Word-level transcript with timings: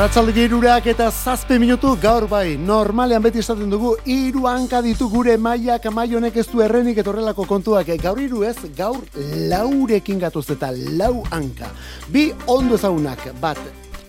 Arratzalde 0.00 0.32
girurak 0.32 0.86
eta 0.88 1.10
zazpe 1.12 1.58
minutu 1.60 1.90
gaur 2.00 2.24
bai, 2.28 2.54
normalean 2.56 3.20
beti 3.20 3.42
esaten 3.42 3.68
dugu, 3.68 3.90
iru 4.08 4.46
hanka 4.48 4.80
ditu 4.86 5.10
gure 5.12 5.34
maiak 5.36 5.90
maionek 5.92 6.38
ez 6.40 6.46
du 6.48 6.62
errenik 6.64 7.02
etorrelako 7.02 7.44
kontuak, 7.44 7.90
gaur 8.00 8.22
iru 8.24 8.40
ez, 8.48 8.56
gaur 8.78 8.96
laurekin 9.52 10.24
gatuz 10.24 10.46
eta 10.56 10.72
lau 10.96 11.20
hanka. 11.28 11.68
Bi 12.08 12.30
ondo 12.48 12.80
ezagunak, 12.80 13.28
bat 13.44 13.60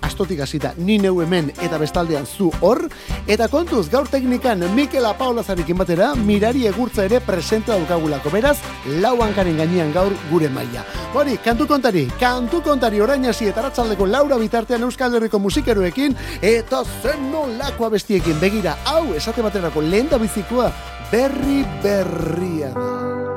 astotik 0.01 0.41
hasita 0.41 0.73
ni 0.77 0.97
neu 0.99 1.21
hemen 1.21 1.51
eta 1.61 1.79
bestaldean 1.81 2.25
zu 2.25 2.51
hor. 2.61 2.87
Eta 3.27 3.47
kontuz 3.47 3.89
gaur 3.89 4.07
teknikan 4.09 4.63
Mikela 4.75 5.13
Paula 5.17 5.43
Zarikin 5.43 5.77
batera 5.77 6.13
mirari 6.15 6.67
egurtza 6.67 7.05
ere 7.05 7.21
presente 7.21 7.71
daukagulako. 7.71 8.29
Beraz 8.29 8.57
lau 9.01 9.17
hankaren 9.21 9.57
gainean 9.57 9.93
gaur 9.93 10.13
gure 10.29 10.49
maila. 10.49 10.85
Hori 11.13 11.37
kantu 11.43 11.67
kontari 11.67 12.07
kantu 12.19 12.61
kontari 12.61 13.01
orain 13.01 13.25
hasi 13.25 13.47
eta 13.51 13.67
ratzaldeko 13.67 14.05
laura 14.05 14.37
bitartean 14.37 14.83
Euskal 14.87 15.15
Herriko 15.15 15.39
musikeroekin 15.39 16.15
eta 16.41 16.83
zen 17.01 17.31
nolako 17.31 17.89
abestiekin. 17.89 18.39
Begira 18.41 18.77
hau 18.85 19.13
esate 19.15 19.41
baterako 19.41 19.81
lehen 19.81 20.09
da 20.09 20.21
bizikoa 20.21 20.71
berri 21.11 21.61
berria 21.83 22.71
da 22.75 23.30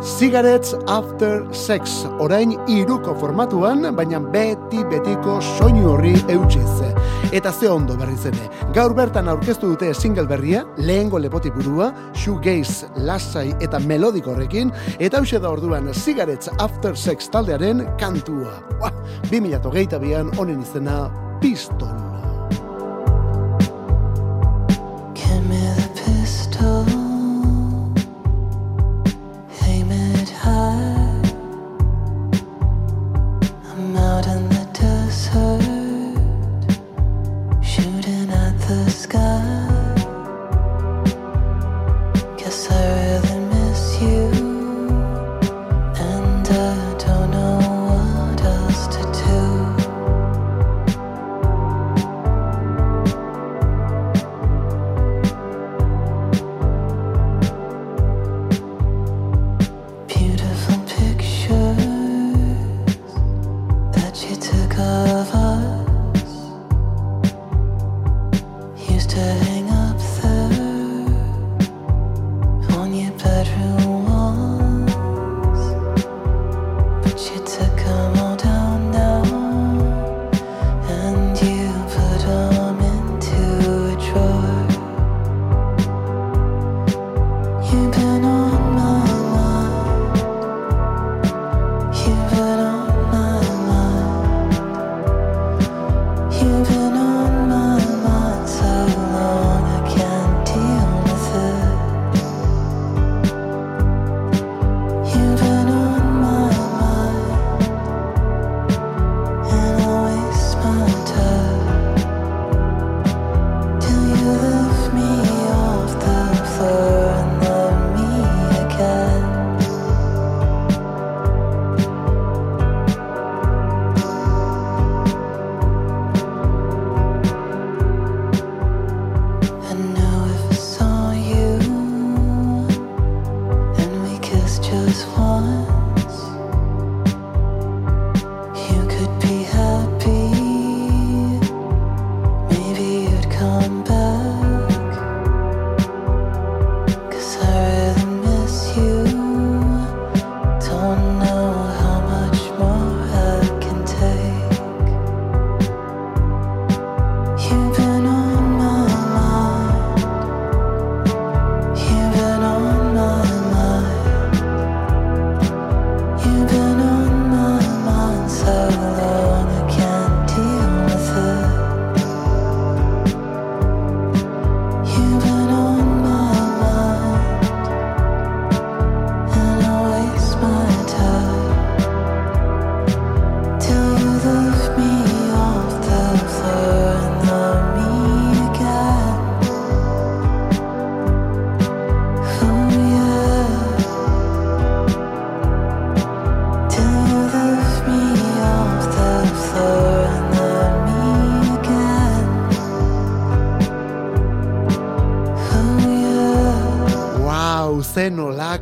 Cigarettes 0.00 0.76
After 0.86 1.52
Sex, 1.52 2.04
orain 2.22 2.52
iruko 2.70 3.16
formatuan, 3.18 3.82
baina 3.96 4.20
beti 4.22 4.84
betiko 4.86 5.40
soinu 5.42 5.88
horri 5.90 6.12
eutxiz. 6.30 6.92
Eta 7.34 7.50
ze 7.52 7.68
ondo 7.68 7.96
berri 7.98 8.14
zene, 8.16 8.46
gaur 8.74 8.94
bertan 8.94 9.28
aurkeztu 9.28 9.72
dute 9.74 9.90
single 9.94 10.26
berria, 10.30 10.64
lehengo 10.78 11.18
lepoti 11.18 11.50
burua, 11.50 11.90
shoegaze, 12.14 12.86
lasai 12.96 13.50
eta 13.60 13.80
melodiko 13.80 14.36
horrekin, 14.36 14.70
eta 14.98 15.18
hause 15.18 15.42
da 15.42 15.50
orduan 15.50 15.90
Cigarettes 15.92 16.48
After 16.58 16.96
Sex 16.96 17.28
taldearen 17.34 17.82
kantua. 17.98 18.54
Ba, 18.78 18.92
2008 19.32 19.98
bian 19.98 20.30
honen 20.38 20.62
izena 20.62 21.08
Pistol. 21.42 22.07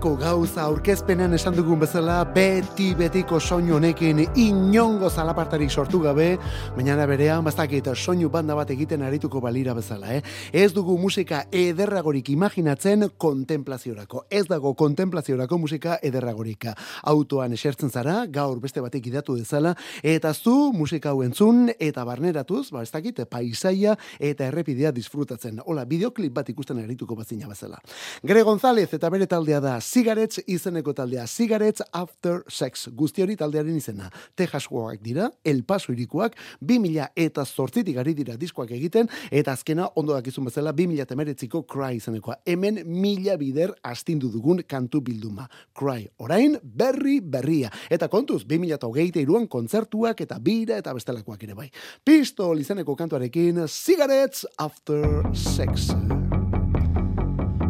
Nolako 0.07 0.23
gauza 0.23 0.63
aurkezpenean 0.63 1.35
esan 1.35 1.55
dugun 1.57 1.81
bezala 1.81 2.21
beti 2.31 2.93
betiko 2.95 3.41
soinu 3.41 3.75
honekin 3.75 4.21
inongo 4.39 5.09
zalapartarik 5.11 5.71
sortu 5.71 5.99
gabe, 5.99 6.39
baina 6.77 7.07
berean 7.07 7.43
bastakit 7.45 7.89
soinu 7.95 8.29
banda 8.31 8.55
bat 8.55 8.71
egiten 8.71 9.03
arituko 9.03 9.41
balira 9.41 9.75
bezala, 9.75 10.15
eh? 10.15 10.23
Ez 10.53 10.73
dugu 10.73 10.97
musika 10.99 11.47
ederragorik 11.51 12.29
imaginatzen 12.31 13.09
kontemplaziorako. 13.19 14.27
Ez 14.31 14.47
dago 14.47 14.75
kontemplaziorako 14.75 15.59
musika 15.59 15.99
ederragorika. 16.03 16.75
Autoan 17.03 17.53
esertzen 17.53 17.91
zara, 17.91 18.27
gaur 18.27 18.61
beste 18.61 18.81
batek 18.81 19.07
idatu 19.07 19.37
dezala, 19.37 19.75
eta 20.03 20.33
zu 20.35 20.73
musika 20.73 21.11
hau 21.11 21.23
entzun 21.23 21.73
eta 21.81 22.05
barneratuz, 22.05 22.71
ba 22.71 22.83
ez 22.83 22.93
dakit, 22.93 23.25
paisaia 23.29 23.97
eta 24.21 24.47
errepidea 24.47 24.93
disfrutatzen. 24.93 25.61
Hola, 25.67 25.85
bideoklip 25.85 26.33
bat 26.33 26.49
ikusten 26.49 26.79
arituko 26.85 27.17
bazina 27.17 27.49
bezala. 27.49 27.83
Gre 28.23 28.47
González 28.47 28.93
eta 28.93 29.11
bere 29.11 29.27
taldea 29.27 29.61
da 29.61 29.81
Cigarettes 29.97 30.43
izeneko 30.47 30.93
taldea, 30.93 31.23
Cigarettes 31.27 31.87
After 31.91 32.43
Sex, 32.53 32.91
guzti 32.93 33.23
hori 33.25 33.33
taldearen 33.41 33.79
izena. 33.79 34.11
Texaskoak 34.37 35.01
dira, 35.01 35.31
El 35.41 35.63
Paso 35.65 35.95
irikuak, 35.95 36.37
2000 36.61 37.07
eta 37.17 37.47
zortzitik 37.47 37.97
ari 38.03 38.13
dira 38.19 38.37
diskoak 38.37 38.75
egiten, 38.77 39.09
eta 39.31 39.55
azkena 39.57 39.87
ondo 39.97 40.13
dakizun 40.13 40.51
bezala 40.51 40.75
2000 40.77 41.09
temeretziko 41.09 41.63
Cry 41.65 41.97
izenekoa. 41.97 42.37
Hemen 42.45 42.83
mila 42.85 43.39
bider 43.41 43.73
astindu 43.81 44.29
dugun 44.35 44.61
kantu 44.69 45.01
bilduma. 45.01 45.49
Cry, 45.73 46.05
orain 46.21 46.61
berri 46.61 47.23
berria. 47.25 47.73
Eta 47.89 48.11
kontuz, 48.13 48.43
2008 48.45 49.25
iruan 49.25 49.49
kontzertuak 49.49 50.21
eta 50.21 50.37
bira 50.37 50.77
eta 50.77 50.93
bestelakoak 50.93 51.49
ere 51.49 51.57
bai. 51.57 51.71
Pistol 52.05 52.61
izeneko 52.61 53.01
kantuarekin, 53.01 53.65
Cigarettes 53.65 54.45
After 54.61 55.33
Sex. 55.33 55.95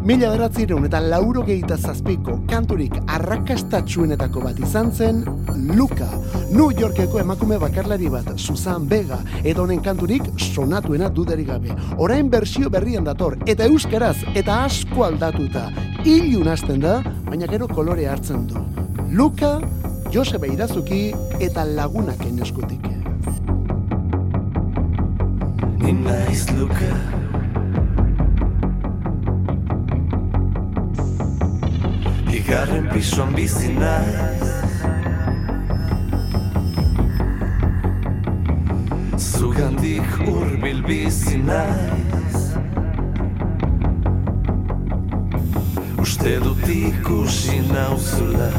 Mila 0.07 0.29
beratzireun 0.31 0.85
eta 0.87 1.01
lauro 1.03 1.41
gehieta 1.43 1.75
zazpiko 1.75 2.37
kanturik 2.47 2.93
arrakastatxuenetako 3.11 4.39
bat 4.45 4.61
izan 4.63 4.93
zen 4.95 5.17
Luka, 5.75 6.07
New 6.53 6.69
Yorkeko 6.71 7.19
emakume 7.19 7.57
bakarlari 7.59 8.07
bat, 8.13 8.29
Susan 8.39 8.85
Vega, 8.87 9.17
edo 9.43 9.65
honen 9.65 9.81
kanturik 9.83 10.29
sonatuena 10.37 11.09
dudarik 11.11 11.49
gabe. 11.51 11.75
Orain 11.97 12.31
bersio 12.31 12.71
berrian 12.71 13.03
dator, 13.03 13.35
eta 13.51 13.67
euskaraz, 13.67 14.15
eta 14.33 14.61
asko 14.69 15.03
aldatuta. 15.09 15.65
Ilun 16.05 16.47
hasten 16.53 16.79
da, 16.87 17.01
baina 17.27 17.51
gero 17.51 17.67
kolore 17.67 18.07
hartzen 18.07 18.47
du. 18.47 18.63
Luka, 19.11 19.57
Josebe 20.13 20.47
Irazuki 20.55 21.11
eta 21.43 21.67
lagunak 21.67 22.23
eneskutik. 22.31 22.87
Ni 25.83 25.99
naiz 25.99 26.47
Luka 26.55 26.95
Bigarren 32.31 32.89
pisuan 32.93 33.35
bizi 33.37 33.69
naiz. 33.79 34.43
Zugandik 39.17 40.11
urbil 40.27 40.83
bizi 40.87 41.37
naiz. 41.47 42.37
Uste 46.01 46.39
dut 46.43 46.67
ikusi 46.67 47.61
nauzula 47.73 48.51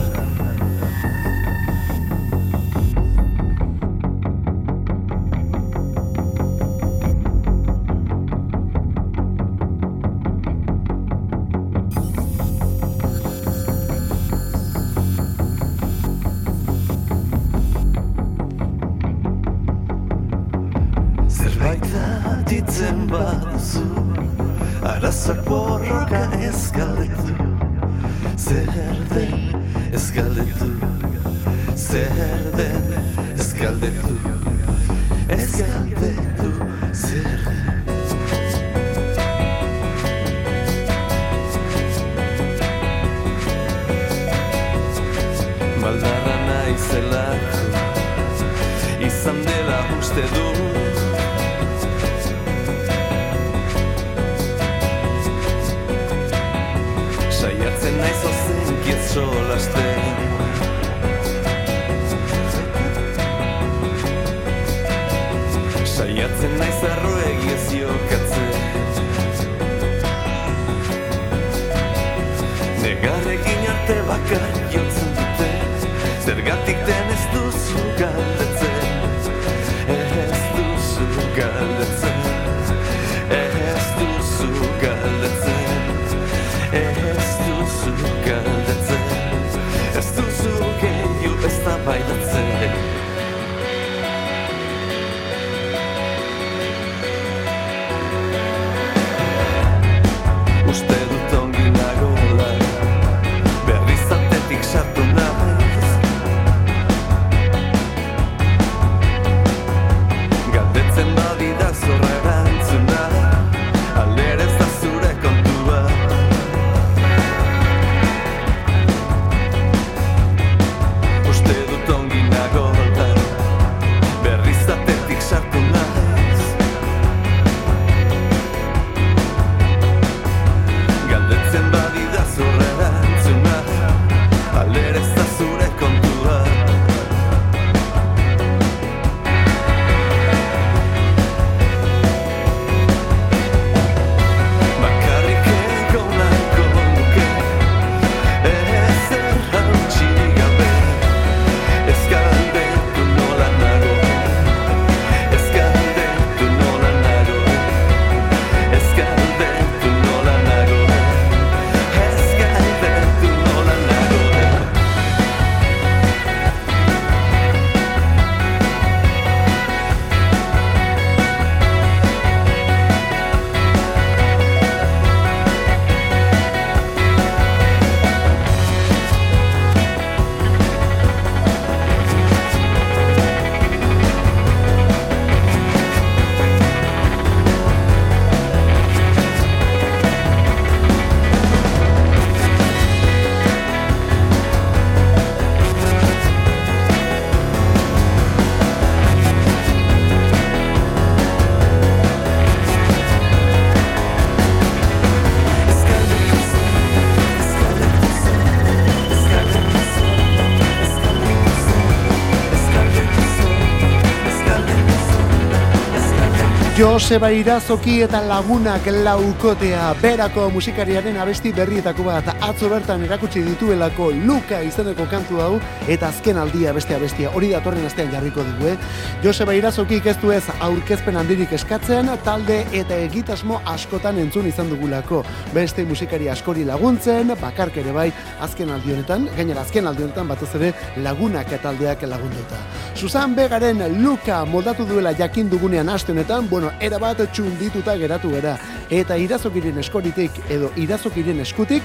Joseba 216.79 217.33
Irazoki 217.35 217.97
eta 218.05 218.21
lagunak 218.23 218.85
laukotea. 219.03 219.89
Berako 219.99 220.45
musikariaren 220.55 221.17
abesti 221.19 221.51
berrietako 221.51 222.05
bat 222.07 222.29
atzo 222.31 222.69
bertan 222.71 223.03
erakutsi 223.03 223.41
dituelako 223.43 224.13
Luka 224.29 224.61
izeneko 224.63 225.09
kantu 225.11 225.41
hau 225.43 225.57
eta 225.91 226.07
azken 226.13 226.39
aldia 226.39 226.71
beste 226.77 226.95
abestia. 226.95 227.33
Hori 227.35 227.49
datorren 227.51 227.83
astean 227.89 228.13
jarriko 228.13 228.45
dugu 228.47 228.69
eh? 228.71 228.77
Joseba 229.25 229.57
Irazoki 229.59 229.99
ez 230.05 230.15
du 230.23 230.31
ez 230.31 230.45
aurkezpen 230.61 231.17
handirik 231.17 231.57
eskatzen 231.59 232.13
talde 232.23 232.61
eta 232.71 232.95
egitasmo 233.09 233.59
askotan 233.67 234.23
entzun 234.23 234.47
izan 234.47 234.71
dugulako. 234.71 235.25
Beste 235.53 235.83
musikari 235.85 236.29
askori 236.29 236.63
laguntzen 236.65 237.35
bakark 237.43 237.77
ere 237.83 237.91
bai 237.91 238.13
azken 238.41 238.71
aldi 238.71 238.93
honetan 238.93 239.27
gainera 239.35 239.67
azken 239.67 239.91
aldi 239.91 240.07
honetan 240.07 240.29
batez 240.29 240.55
ere 240.55 240.71
lagunak 241.03 241.51
eta 241.51 241.73
taldeak 241.73 242.07
lagunduta. 242.07 242.63
Susan 242.95 243.35
Begaren 243.35 243.83
Luka 244.01 244.45
moldatu 244.45 244.87
duela 244.87 245.11
jakin 245.13 245.51
dugunean 245.51 245.89
aste 245.89 246.13
honetan 246.13 246.49
bueno 246.49 246.68
bueno, 246.69 246.81
era 246.81 246.99
bat 246.99 247.21
txundituta 247.33 247.97
geratu 247.97 248.31
gara. 248.31 248.59
Eta 248.91 249.17
irazokiren 249.17 249.79
eskoritik 249.79 250.31
edo 250.51 250.71
irazokiren 250.77 251.41
eskutik 251.41 251.83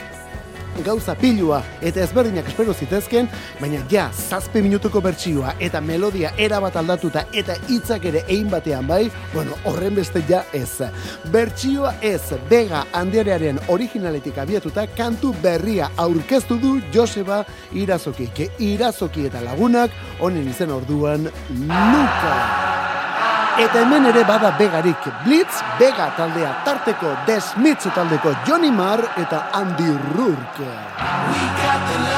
gauza 0.84 1.14
pilua 1.14 1.60
eta 1.86 2.02
ezberdinak 2.02 2.48
espero 2.50 2.74
zitezken, 2.74 3.28
baina 3.60 3.84
ja, 3.92 4.08
zazpe 4.10 4.62
minutuko 4.62 5.02
bertsioa 5.06 5.54
eta 5.62 5.82
melodia 5.82 6.32
erabat 6.38 6.76
aldatuta 6.82 7.28
eta 7.32 7.54
hitzak 7.70 8.08
ere 8.10 8.24
egin 8.26 8.50
batean 8.50 8.88
bai, 8.88 9.12
bueno, 9.36 9.54
horren 9.70 9.94
beste 9.94 10.24
ja 10.28 10.42
ez. 10.52 10.82
Bertsioa 11.30 11.94
ez, 12.02 12.34
bega 12.50 12.88
handiarearen 12.92 13.62
originaletik 13.68 14.40
abiatuta 14.42 14.88
kantu 14.98 15.36
berria 15.44 15.92
aurkeztu 15.96 16.58
du 16.58 16.80
Joseba 16.94 17.44
Irazoki, 17.72 18.32
ke 18.34 18.50
Irazoki 18.58 19.30
eta 19.30 19.46
lagunak 19.46 19.94
honen 20.20 20.50
izen 20.50 20.74
orduan 20.74 21.30
Luka. 21.54 23.13
Eta 23.54 23.84
hemen 23.84 24.08
ere 24.10 24.24
bada 24.26 24.50
begarik 24.58 25.04
Blitz, 25.26 25.60
Bega 25.78 26.08
taldea 26.18 26.56
tarteko 26.66 27.12
Desmitz 27.28 27.86
taldeko 27.94 28.34
Johnny 28.48 28.72
Marr 28.72 29.06
eta 29.22 29.46
Andy 29.54 29.94
Rourke. 30.16 32.13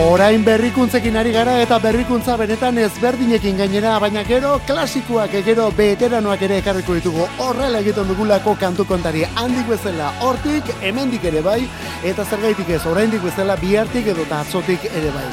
Orain 0.00 0.40
berrikuntzekin 0.40 1.16
ari 1.20 1.32
gara 1.34 1.58
eta 1.60 1.76
berrikuntza 1.82 2.36
benetan 2.40 2.78
ezberdinekin 2.80 3.58
gainera, 3.60 3.98
baina 4.00 4.22
gero 4.24 4.54
klasikoak 4.66 5.36
gero 5.44 5.68
veteranoak 5.76 6.46
ere 6.48 6.56
ekarriko 6.62 6.96
ditugu 6.96 7.28
horrela 7.44 7.84
egiten 7.84 8.08
dugulako 8.08 8.56
kantu 8.64 8.88
kontari 8.88 9.28
handik 9.34 9.68
bezala 9.68 10.08
hortik 10.24 10.72
hemendik 10.80 11.28
ere 11.32 11.44
bai 11.44 11.60
eta 12.02 12.24
zergaitik 12.24 12.76
ez 12.80 12.84
oraindik 12.86 13.22
bezala 13.28 13.60
bihartik 13.60 14.14
edo 14.14 14.24
atzotik 14.42 14.88
ere 14.88 15.10
bai. 15.12 15.28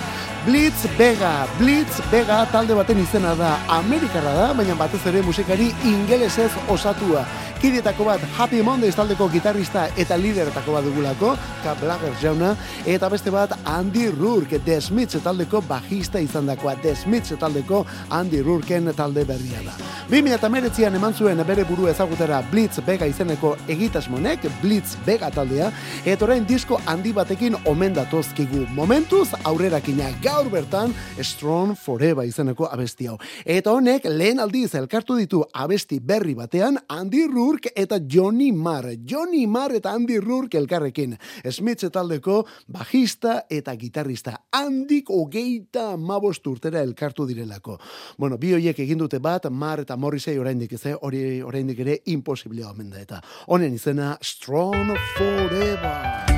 Blitz 0.45 0.85
Vega, 0.97 1.47
Blitz 1.57 1.99
Vega 2.11 2.45
talde 2.51 2.75
baten 2.77 2.99
izena 3.01 3.33
da, 3.35 3.57
Amerikara 3.79 4.31
da, 4.35 4.47
baina 4.55 4.77
batez 4.79 5.01
ere 5.09 5.21
musikari 5.25 5.71
ingelesez 5.85 6.51
osatua. 6.71 7.25
Kidietako 7.57 8.05
bat 8.05 8.21
Happy 8.37 8.59
Mondays 8.61 8.95
taldeko 8.95 9.25
gitarrista 9.33 9.87
eta 9.97 10.13
lideretako 10.17 10.75
bat 10.75 10.85
dugulako, 10.85 11.31
Cap 11.63 11.81
Lager 11.89 12.13
jauna, 12.21 12.51
eta 12.85 13.09
beste 13.09 13.33
bat 13.33 13.55
Andy 13.65 14.11
Rourke, 14.13 14.59
The 14.63 14.77
Smiths 14.81 15.17
taldeko 15.25 15.63
bajista 15.65 16.21
izan 16.21 16.45
dakoa, 16.45 16.75
The 16.83 16.93
Smiths 16.95 17.33
taldeko 17.39 17.81
Andy 18.13 18.43
Rourken 18.45 18.91
talde 18.95 19.25
berria 19.25 19.63
da. 19.65 19.73
2008an 20.11 20.99
eman 20.99 21.17
zuen 21.17 21.41
bere 21.47 21.65
buru 21.65 21.89
ezagutera 21.89 22.43
Blitz 22.51 22.77
Vega 22.85 23.09
izeneko 23.09 23.55
egitasmonek, 23.67 24.45
Blitz 24.61 24.93
Vega 25.05 25.31
taldea, 25.33 25.71
eta 26.05 26.29
orain 26.29 26.45
disko 26.45 26.79
handi 26.85 27.11
batekin 27.11 27.57
omen 27.65 27.97
datozkigu. 27.97 28.67
Momentuz, 28.77 29.31
aurrerakina 29.43 30.13
gaur 30.37 30.49
bertan, 30.53 30.91
Strong 31.17 31.73
Forever 31.81 32.25
izeneko 32.27 32.67
abesti 32.69 33.07
hau. 33.09 33.15
Eta 33.41 33.71
honek, 33.73 34.03
lehen 34.05 34.37
aldiz 34.43 34.75
elkartu 34.77 35.15
ditu 35.17 35.39
abesti 35.49 35.97
berri 36.03 36.35
batean, 36.37 36.77
Andy 36.93 37.23
Rourke 37.31 37.71
eta 37.73 37.97
Johnny 38.05 38.51
Marr. 38.53 38.99
Johnny 39.01 39.47
Marr 39.49 39.79
eta 39.79 39.95
Andy 39.97 40.19
Rourke 40.21 40.59
elkarrekin. 40.61 41.17
Smith 41.49 41.89
taldeko 41.89 42.43
bajista 42.69 43.39
eta 43.49 43.73
gitarrista. 43.81 44.35
Handik 44.53 45.09
hogeita 45.09 45.95
mabost 45.97 46.45
urtera 46.45 46.85
elkartu 46.85 47.25
direlako. 47.25 47.79
Bueno, 48.17 48.37
bi 48.37 48.53
hoiek 48.53 48.85
egin 48.85 49.01
dute 49.01 49.17
bat, 49.17 49.49
Marr 49.49 49.87
eta 49.87 49.97
Morrissey 49.97 50.37
oraindik 50.37 50.77
ez, 50.77 50.83
hori 51.01 51.41
oraindik 51.41 51.81
ere 51.81 52.01
imposiblea 52.13 52.69
omen 52.69 52.93
da 52.93 53.01
eta. 53.01 53.23
Honen 53.47 53.73
izena 53.73 54.13
Strong 54.21 54.93
Forever. 55.17 56.36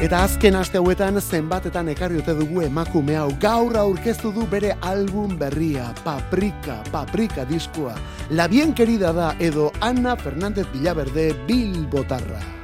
Eta 0.00 0.22
azken 0.24 0.54
aste 0.56 0.78
hauetan 0.80 1.20
zenbatetan 1.20 1.90
ekarri 1.92 2.22
ote 2.22 2.32
dugu 2.38 2.62
emakume 2.64 3.18
hau 3.20 3.26
gaur 3.42 3.76
aurkeztu 3.76 4.30
du 4.32 4.46
bere 4.48 4.70
album 4.90 5.34
berria, 5.42 5.90
Paprika, 6.04 6.78
Paprika 6.88 7.44
diskoa. 7.44 7.92
La 8.30 8.46
bien 8.48 8.72
querida 8.72 9.12
da 9.12 9.34
edo 9.38 9.68
Ana 9.80 10.16
Fernández 10.16 10.64
Villaverde 10.72 11.34
Bilbotarra. 11.46 12.59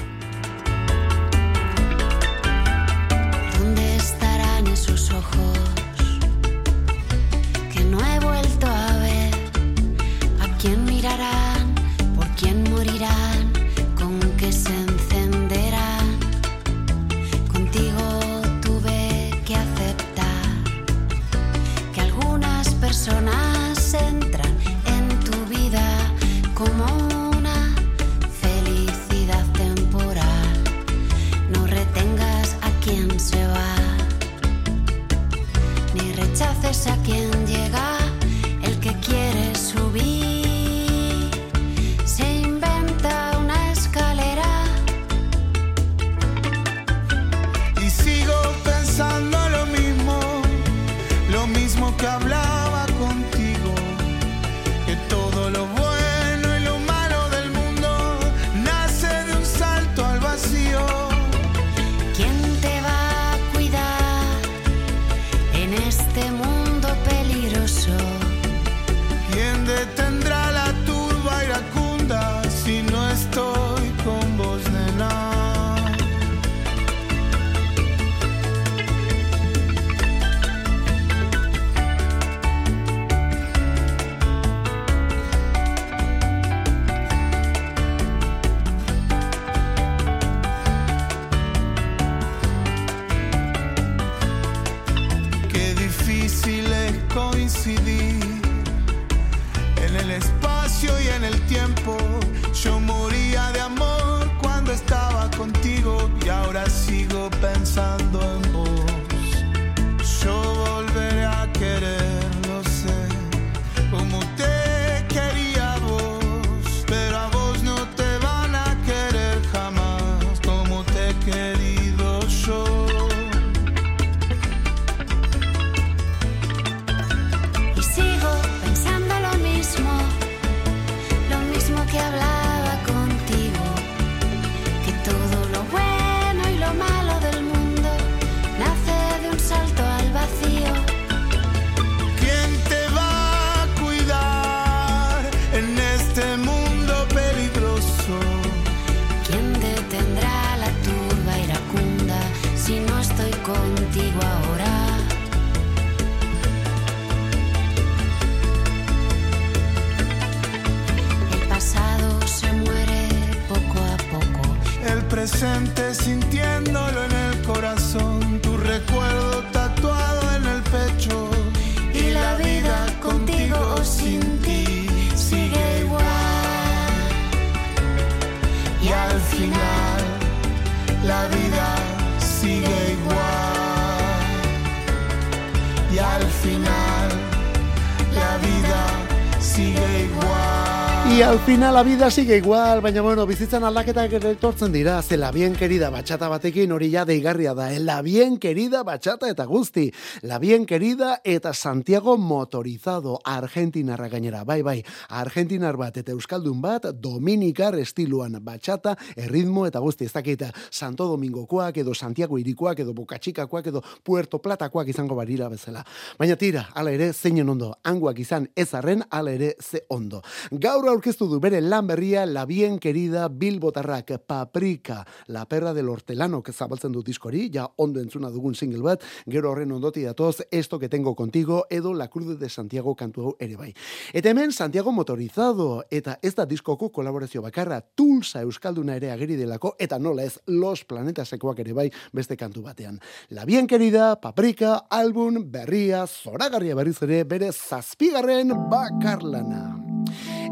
Final 191.47 191.75
la 191.75 191.85
vida 191.85 192.11
sigue 192.11 192.39
igual, 192.39 192.81
baina 192.81 193.03
bueno, 193.03 193.25
bizitzan 193.25 193.63
aldaketak 193.63 194.17
etortzen 194.19 194.73
dira, 194.73 195.01
ze 195.01 195.17
la 195.17 195.31
bien 195.31 195.55
querida 195.55 195.91
batxata 195.95 196.27
batekin 196.27 196.73
hori 196.75 196.89
ja 196.91 197.05
deigarria 197.07 197.53
da, 197.55 197.69
eh? 197.73 197.79
la 197.79 198.01
bien 198.03 198.41
querida 198.43 198.83
batxata 198.83 199.31
eta 199.31 199.45
guzti, 199.47 199.93
la 200.27 200.39
bien 200.41 200.67
querida 200.67 201.21
eta 201.25 201.55
Santiago 201.55 202.17
motorizado, 202.19 203.21
argentinarra 203.25 204.09
gainera, 204.09 204.43
bai 204.45 204.63
bai, 204.63 204.85
argentinar 205.09 205.77
bat 205.77 205.97
eta 205.97 206.11
euskaldun 206.13 206.61
bat, 206.61 206.89
dominikar 206.99 207.77
estiluan 207.79 208.35
batxata, 208.43 208.97
erritmo 209.15 209.67
eta 209.67 209.79
guzti, 209.79 210.07
ez 210.07 210.13
dakit, 210.13 210.43
Santo 210.71 211.07
Domingokoak 211.07 211.79
edo 211.79 211.95
Santiago 211.95 212.39
irikoak 212.39 212.81
edo 212.83 212.95
Bokatxikakoak 212.95 213.69
edo 213.71 213.83
Puerto 214.03 214.41
Platakoak 214.43 214.89
izango 214.89 215.15
barira 215.15 215.49
bezala. 215.49 215.85
Baina 216.19 216.37
tira, 216.37 216.67
ala 216.75 216.91
ere, 216.91 217.13
zeinen 217.13 217.49
ondo, 217.49 217.71
hanguak 217.85 218.19
izan 218.19 218.49
ez 218.57 218.73
arren, 218.75 219.05
ala 219.11 219.31
ere, 219.31 219.55
ze 219.61 219.85
ondo. 219.89 220.23
Gaur 220.51 220.89
aurkeztu 220.91 221.29
du 221.31 221.39
bere 221.41 221.61
lan 221.61 221.87
berria 221.87 222.27
La 222.27 222.47
Bien 222.47 222.81
Querida 222.81 223.29
Bilbotarrak 223.29 224.17
Paprika, 224.27 225.05
La 225.29 225.47
Perra 225.47 225.73
del 225.73 225.89
Hortelano, 225.89 226.43
que 226.43 226.53
zabaltzen 226.53 226.93
du 226.93 227.03
diskori, 227.03 227.49
ja 227.53 227.69
ondo 227.77 228.01
entzuna 228.01 228.31
dugun 228.31 228.55
single 228.55 228.83
bat, 228.83 229.07
gero 229.27 229.53
horren 229.53 229.73
ondoti 229.73 230.07
datoz, 230.17 230.47
Esto 230.51 230.79
que 230.79 230.89
tengo 230.89 231.15
contigo, 231.15 231.67
edo 231.69 231.93
La 231.93 232.09
Cruz 232.09 232.39
de 232.39 232.49
Santiago 232.49 232.97
kantu 232.97 233.23
hau 233.23 233.37
ere 233.39 233.57
bai. 233.57 233.75
Eta 234.13 234.31
hemen 234.31 234.53
Santiago 234.53 234.93
motorizado, 234.93 235.85
eta 235.91 236.19
ez 236.23 236.35
da 236.35 236.47
diskoko 236.47 236.91
kolaborazio 236.91 237.43
bakarra, 237.43 237.83
Tulsa 237.83 238.41
Euskalduna 238.41 238.97
ere 238.97 239.11
ageri 239.13 239.37
delako, 239.37 239.77
eta 239.79 239.99
nola 239.99 240.25
ez 240.25 240.41
Los 240.47 240.85
Planetasekoak 240.85 241.61
ere 241.61 241.75
bai 241.77 241.91
beste 242.13 242.37
kantu 242.37 242.63
batean. 242.63 242.99
La 243.29 243.45
Bien 243.45 243.67
Querida, 243.67 244.17
Paprika, 244.21 244.87
album, 244.91 245.51
berria, 245.51 246.07
zoragarria 246.07 246.75
berriz 246.75 247.03
ere, 247.03 247.25
bere 247.25 247.53
zazpigarren 247.53 248.55
bakarlana. 248.71 249.77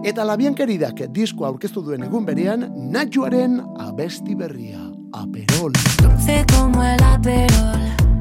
Eta 0.05 0.24
La 0.24 0.37
Bien 0.37 0.55
Queridak 0.55 1.07
disko 1.09 1.46
aurkeztu 1.46 1.81
duen 1.83 2.05
egun 2.05 2.27
berean, 2.27 2.68
Natxuaren 2.92 3.62
abesti 3.81 4.35
berria, 4.35 4.90
Aperol. 5.14 5.72
Dulce 6.03 6.44
como 6.53 6.83
el 6.83 7.03
aperol, 7.03 8.13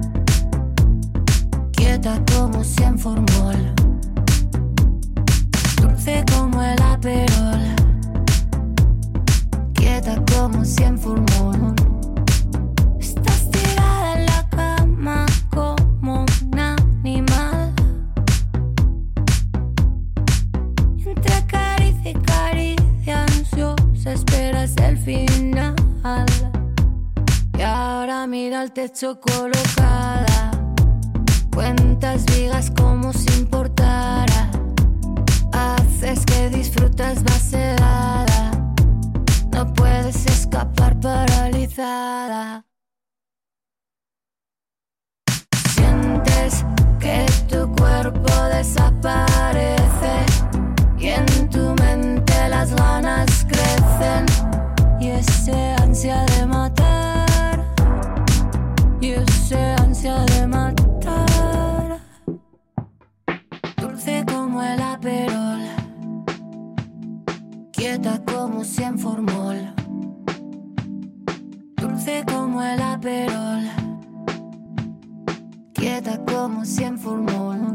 quieta 1.93 2.19
como 2.33 2.63
cien 2.63 2.97
formol. 2.97 3.55
Dulce 5.79 6.25
como 6.33 6.59
el 6.63 6.81
aperol, 6.81 7.61
quieta 9.75 10.15
como 10.33 10.65
cien 10.65 10.97
formol. 10.97 11.75
Estás 12.99 13.51
tirada 13.51 14.13
en 14.15 14.25
la 14.25 14.49
cama 14.49 15.25
como 15.51 16.25
un 16.25 16.59
animal. 16.59 17.71
Entre 21.05 21.45
caricia 21.45 22.09
y 22.09 22.13
caricia 22.15 23.23
ansiosa 23.23 24.13
esperas 24.13 24.75
el 24.77 24.97
final. 24.97 25.75
Y 27.55 27.61
ahora 27.61 28.25
mira 28.25 28.63
el 28.63 28.71
techo 28.71 29.19
colocada. 29.19 30.52
Cuentas 31.53 32.25
vigas 32.25 32.71
como 32.71 33.13
si 33.13 33.27
importara. 33.39 34.49
Haces 35.51 36.25
que 36.25 36.49
disfrutas 36.49 37.23
vaciada. 37.23 38.51
No 39.51 39.71
puedes 39.73 40.25
escapar 40.25 40.99
paralizada. 40.99 42.65
Sientes 45.75 46.65
que 46.99 47.25
tu 47.47 47.71
cuerpo 47.75 48.33
desaparece 48.55 50.25
y 50.97 51.07
en 51.09 51.49
tu 51.51 51.75
mente 51.75 52.49
las 52.49 52.73
ganas 52.73 53.45
crecen 53.47 54.25
y 54.99 55.09
ese 55.09 55.75
ansia 55.83 56.25
de 56.25 56.45
como 68.63 68.75
cien 68.75 68.97
formol. 68.97 69.73
Dulce 71.75 72.23
como 72.25 72.61
el 72.63 72.81
aperol. 72.81 73.63
Quieta 75.73 76.17
como 76.23 76.63
cien 76.63 76.97
formol 76.97 77.72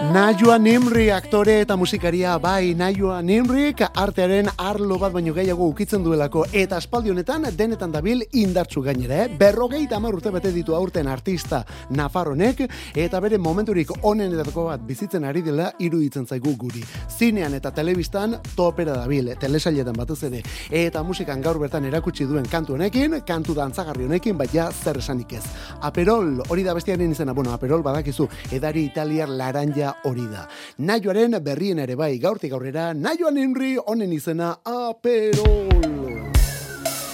Nayua 0.00 0.56
Nimri 0.56 1.10
aktore 1.12 1.58
eta 1.60 1.76
musikaria 1.76 2.38
bai 2.40 2.72
Nayua 2.72 3.18
Nimrik 3.20 3.82
artearen 3.84 4.46
arlo 4.56 4.96
bat 4.98 5.12
baino 5.12 5.34
gehiago 5.36 5.66
ukitzen 5.68 6.00
duelako 6.00 6.46
eta 6.56 6.78
aspaldi 6.80 7.12
honetan 7.12 7.44
denetan 7.52 7.92
dabil 7.92 8.22
indartsu 8.32 8.80
gainera, 8.80 9.26
eh? 9.26 9.36
Berrogei 9.36 9.82
tamar 9.90 10.16
urte 10.16 10.32
bete 10.32 10.54
ditu 10.54 10.72
aurten 10.74 11.06
artista 11.06 11.60
Nafarronek 11.90 12.62
eta 12.96 13.20
bere 13.20 13.36
momenturik 13.36 13.92
onenetako 14.00 14.64
bat 14.70 14.86
bizitzen 14.88 15.26
ari 15.28 15.42
dela 15.44 15.68
iruditzen 15.78 16.24
zaigu 16.24 16.56
guri. 16.56 16.80
Zinean 17.18 17.58
eta 17.60 17.70
telebistan 17.70 18.38
topera 18.56 18.96
dabil, 19.02 19.34
telesailetan 19.36 20.00
batez 20.00 20.22
ere. 20.30 20.40
Eta 20.70 21.02
musikan 21.04 21.44
gaur 21.44 21.60
bertan 21.60 21.84
erakutsi 21.84 22.24
duen 22.24 22.48
kantu 22.48 22.78
honekin, 22.78 23.20
kantu 23.28 23.52
dantzagarri 23.60 24.08
honekin, 24.08 24.40
baina 24.40 24.70
zer 24.72 25.04
esanik 25.04 25.36
ez. 25.36 25.44
Aperol, 25.80 26.42
hori 26.48 26.64
da 26.66 26.74
bestiaren 26.76 27.12
izena, 27.12 27.32
bueno, 27.32 27.52
Aperol 27.52 27.82
badakizu, 27.82 28.28
edari 28.52 28.84
italiar 28.90 29.28
laranja 29.28 29.94
hori 30.04 30.26
da. 30.30 30.46
Naioaren 30.78 31.38
berrien 31.44 31.78
ere 31.80 31.96
bai, 31.96 32.18
gaurtik 32.18 32.52
aurrera, 32.52 32.92
Naioan 32.94 33.38
inri 33.40 33.76
honen 33.80 34.12
izena 34.12 34.58
Aperol. 34.64 35.80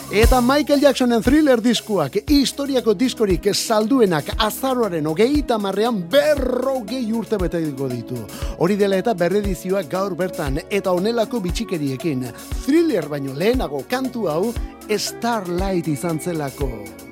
Eta 0.07 0.39
Michael 0.41 0.81
Jacksonen 0.81 1.23
thriller 1.23 1.59
diskuak, 1.59 2.21
historiako 2.31 2.93
diskorik 2.95 3.49
salduenak 3.53 4.29
azaroaren 4.39 5.07
hogeita 5.11 5.59
marrean 5.59 5.99
berrogei 6.11 7.03
urte 7.11 7.39
bete 7.43 7.59
ditu. 7.59 8.21
Hori 8.59 8.77
dela 8.77 8.97
eta 9.03 9.15
berredizioak 9.15 9.91
gaur 9.91 10.15
bertan 10.15 10.61
eta 10.71 10.93
onelako 10.93 11.41
bitxikeriekin. 11.41 12.23
Thriller 12.63 13.09
baino 13.09 13.35
lehenago 13.35 13.83
kantu 13.91 14.29
hau 14.29 14.53
Starlight 14.87 15.89
izan 15.89 16.21
zelako. 16.21 17.06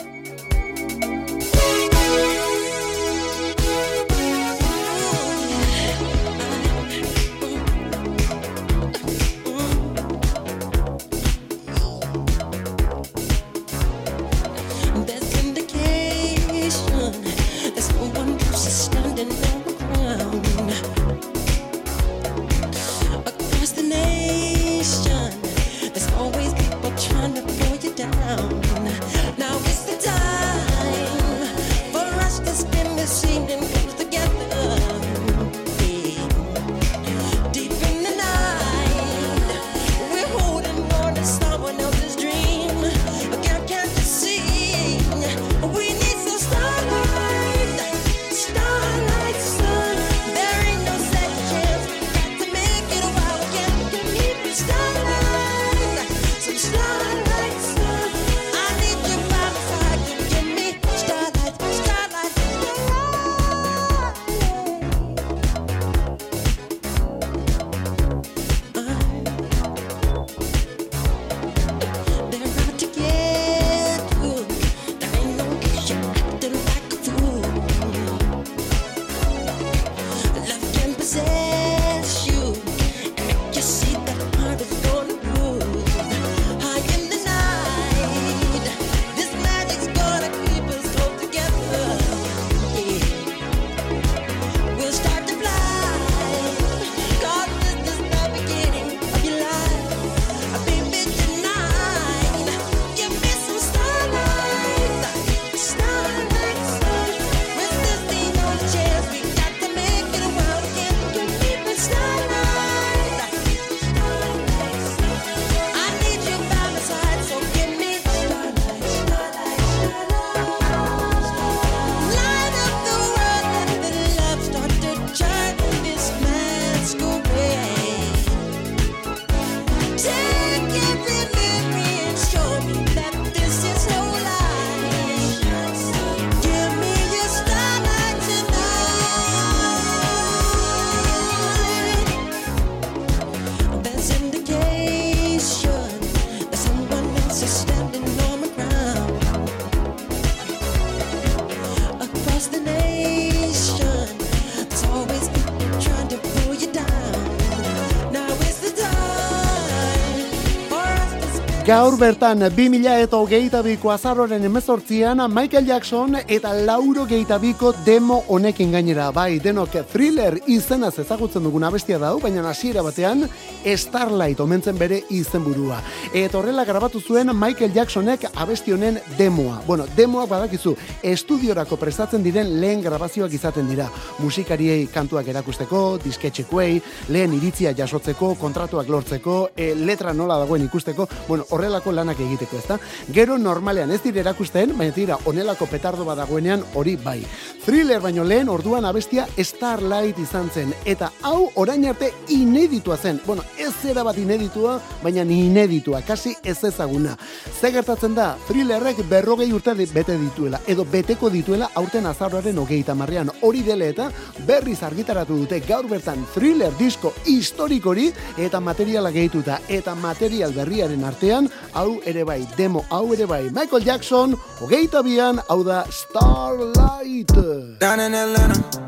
Gaur 161.64 161.94
bertan, 161.96 162.42
2000 162.52 162.98
eta 163.00 163.16
hogeita 163.16 163.62
biko 163.64 163.88
azarroren 163.88 164.42
emezortzian, 164.44 165.22
Michael 165.32 165.64
Jackson 165.64 166.18
eta 166.28 166.50
lauro 166.52 167.06
geita 167.08 167.38
biko 167.40 167.70
demo 167.86 168.18
honekin 168.28 168.74
gainera. 168.74 169.06
Bai, 169.16 169.38
denok 169.40 169.78
thriller 169.88 170.36
izenaz 170.46 170.98
ezagutzen 171.00 171.46
dugun 171.48 171.64
abestia 171.64 171.96
dau, 171.98 172.18
baina 172.20 172.42
hasiera 172.50 172.82
batean 172.84 173.24
Starlight 173.64 174.42
omentzen 174.44 174.76
bere 174.76 174.98
izenburua. 175.08 175.78
Eta 176.12 176.36
horrela 176.36 176.66
grabatu 176.68 177.00
zuen 177.00 177.32
Michael 177.32 177.72
Jacksonek 177.72 178.26
abesti 178.34 178.76
honen 178.76 179.00
demoa. 179.16 179.62
Bueno, 179.66 179.86
demoak 179.96 180.28
badakizu, 180.28 180.74
estudiorako 181.00 181.80
prestatzen 181.80 182.22
diren 182.22 182.60
lehen 182.60 182.84
grabazioak 182.84 183.32
izaten 183.32 183.72
dira. 183.72 183.88
Musikariei 184.18 184.84
kantuak 184.92 185.32
erakusteko, 185.32 185.96
disketxekuei, 186.04 186.76
lehen 187.08 187.40
iritzia 187.40 187.72
jasotzeko, 187.72 188.34
kontratuak 188.36 188.92
lortzeko, 188.92 189.40
e, 189.56 189.72
letra 189.74 190.12
nola 190.12 190.36
dagoen 190.44 190.68
ikusteko, 190.68 191.08
bueno, 191.26 191.48
horrelako 191.54 191.92
lanak 191.92 192.20
egiteko, 192.20 192.58
ezta? 192.58 192.78
Gero 193.14 193.38
normalean 193.38 193.92
ez 193.94 194.00
dire 194.02 194.20
erakusten, 194.24 194.76
baina 194.78 194.94
tira 194.94 195.18
honelako 195.24 195.68
petardo 195.70 196.04
badagoenean 196.04 196.64
hori 196.74 196.96
bai. 196.96 197.20
Thriller 197.64 198.00
baino 198.04 198.24
lehen 198.24 198.50
orduan 198.52 198.84
abestia 198.84 199.26
Starlight 199.38 200.18
izan 200.20 200.50
zen 200.52 200.74
eta 200.84 201.10
hau 201.22 201.50
orain 201.60 201.86
arte 201.88 202.10
ineditua 202.28 202.96
zen. 202.96 203.20
Bueno, 203.26 203.42
ez 203.58 203.72
zera 203.82 204.02
bat 204.04 204.18
ineditua, 204.18 204.76
baina 205.02 205.24
ni 205.24 205.46
ineditua, 205.46 206.02
kasi 206.02 206.34
ez 206.42 206.58
ezaguna. 206.64 207.16
Ze 207.60 207.72
gertatzen 207.72 208.14
da, 208.14 208.34
Thrillerrek 208.48 209.00
berrogei 209.08 209.50
urte 209.52 209.74
bete 209.74 210.18
dituela, 210.18 210.60
edo 210.66 210.84
beteko 210.84 211.30
dituela 211.30 211.70
aurten 211.74 212.06
azaroaren 212.06 212.58
hogeita 212.58 212.94
marrean. 212.94 213.30
Hori 213.42 213.62
dele 213.62 213.88
eta 213.92 214.10
berriz 214.46 214.82
argitaratu 214.82 215.36
dute 215.38 215.60
gaur 215.66 215.88
bertan 215.88 216.24
Thriller 216.34 216.72
disko 216.78 217.12
historikori 217.24 218.10
eta 218.38 218.60
materiala 218.60 219.10
gehituta 219.14 219.60
eta 219.68 219.94
material 219.94 220.52
berriaren 220.52 221.04
artean 221.04 221.43
hau 221.74 222.00
ere 222.06 222.24
bai, 222.24 222.46
demo 222.56 222.84
hau 222.90 223.12
ere 223.12 223.26
bai. 223.26 223.42
Michael 223.50 223.84
Jackson, 223.84 224.36
hogeita 224.60 225.02
bian, 225.02 225.40
hau 225.48 225.62
da 225.64 225.84
Starlight. 225.90 227.32
Down 227.78 228.00
in 228.00 228.14
Atlanta. 228.14 228.84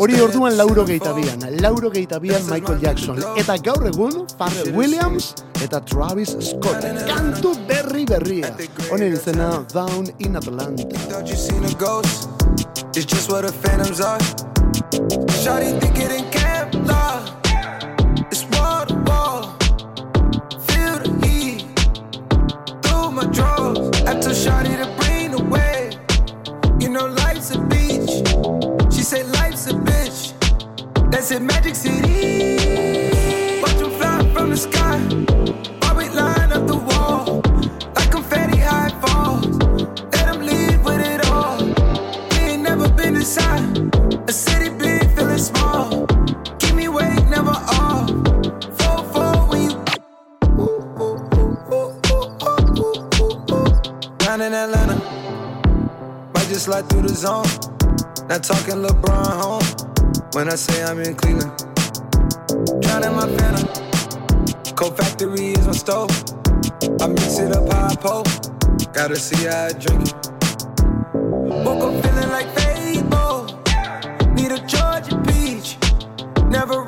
Hori 0.00 0.16
orduan 0.16 0.56
lauro 0.56 0.86
geita 0.88 1.12
bian, 1.12 1.42
lauro 1.60 1.90
geita 1.90 2.18
bian 2.20 2.40
Michael 2.48 2.78
Jackson. 2.80 3.18
Eta 3.36 3.58
gaur 3.60 3.84
egun, 3.84 4.26
Pharrell 4.38 4.72
Williams 4.72 5.34
eta 5.62 5.80
Travis 5.80 6.36
Scott. 6.40 6.80
Kantu 7.04 7.52
berri 7.68 8.06
berria. 8.08 8.54
Honen 8.88 9.12
izena 9.12 9.50
Down 9.74 10.08
in 10.18 10.36
Atlanta. 10.36 10.88
Thought 11.08 11.28
you 11.28 11.36
seen 11.36 11.64
a 11.64 11.74
ghost. 11.74 12.30
It's 12.96 13.04
just 13.04 13.30
what 13.30 13.44
the 13.44 13.52
phantoms 13.52 14.00
are. 14.00 14.18
Shawty 15.44 15.78
thicker 15.80 16.08
than 16.08 16.24
Kevlar. 16.30 17.20
It's 17.20 17.39
my 23.20 23.30
drawers. 23.32 23.78
I 24.02 24.12
told 24.14 24.36
Shawty 24.36 24.76
to 24.82 24.88
bring 24.98 25.30
the 25.30 25.42
wave. 25.52 25.92
You 26.80 26.88
know 26.88 27.06
life's 27.06 27.50
a 27.54 27.58
beach. 27.72 28.12
She 28.94 29.02
said 29.02 29.26
life's 29.32 29.66
a 29.66 29.74
bitch. 29.74 30.32
That's 31.10 31.30
in 31.30 31.46
Magic 31.46 31.74
City. 31.74 33.60
Watch 33.62 33.74
them 33.74 33.90
fly 33.98 34.32
from 34.32 34.50
the 34.50 34.56
sky. 34.56 34.98
While 35.80 35.96
we 35.96 36.08
line 36.08 36.52
up 36.52 36.66
the 36.66 36.78
wall. 36.88 37.42
Like 37.96 38.10
confetti 38.10 38.58
high 38.58 38.90
falls. 39.02 39.46
Let 40.14 40.32
them 40.32 40.40
leave 40.40 40.82
with 40.84 41.00
it 41.00 41.26
all. 41.26 41.58
We 42.30 42.36
ain't 42.52 42.62
never 42.62 42.88
been 42.88 43.16
inside. 43.16 43.99
Just 56.60 56.66
slide 56.66 56.88
through 56.90 57.02
the 57.02 57.14
zone. 57.14 57.46
Not 58.28 58.42
talking 58.42 58.82
LeBron 58.84 59.32
home. 59.42 59.64
When 60.32 60.48
I 60.48 60.56
say 60.56 60.82
I'm 60.82 61.00
in 61.00 61.14
Cleveland. 61.14 61.52
Drowning 62.82 63.14
my 63.14 63.28
phantom. 63.36 63.66
Cold 64.74 64.96
factory 64.96 65.52
is 65.52 65.66
my 65.66 65.72
stove. 65.72 66.10
I 67.00 67.06
mix 67.06 67.38
it 67.38 67.52
up 67.56 67.72
I 67.72 67.94
pour. 67.96 68.24
Gotta 68.92 69.16
see 69.16 69.46
how 69.46 69.66
I 69.66 69.72
drink 69.72 70.08
it. 70.08 70.14
Woke 71.64 71.84
up 71.88 72.04
feeling 72.04 72.30
like 72.36 72.48
Fable. 72.58 73.46
Need 74.34 74.52
a 74.52 74.60
Georgia 74.66 75.16
peach. 75.26 75.78
Never 76.50 76.82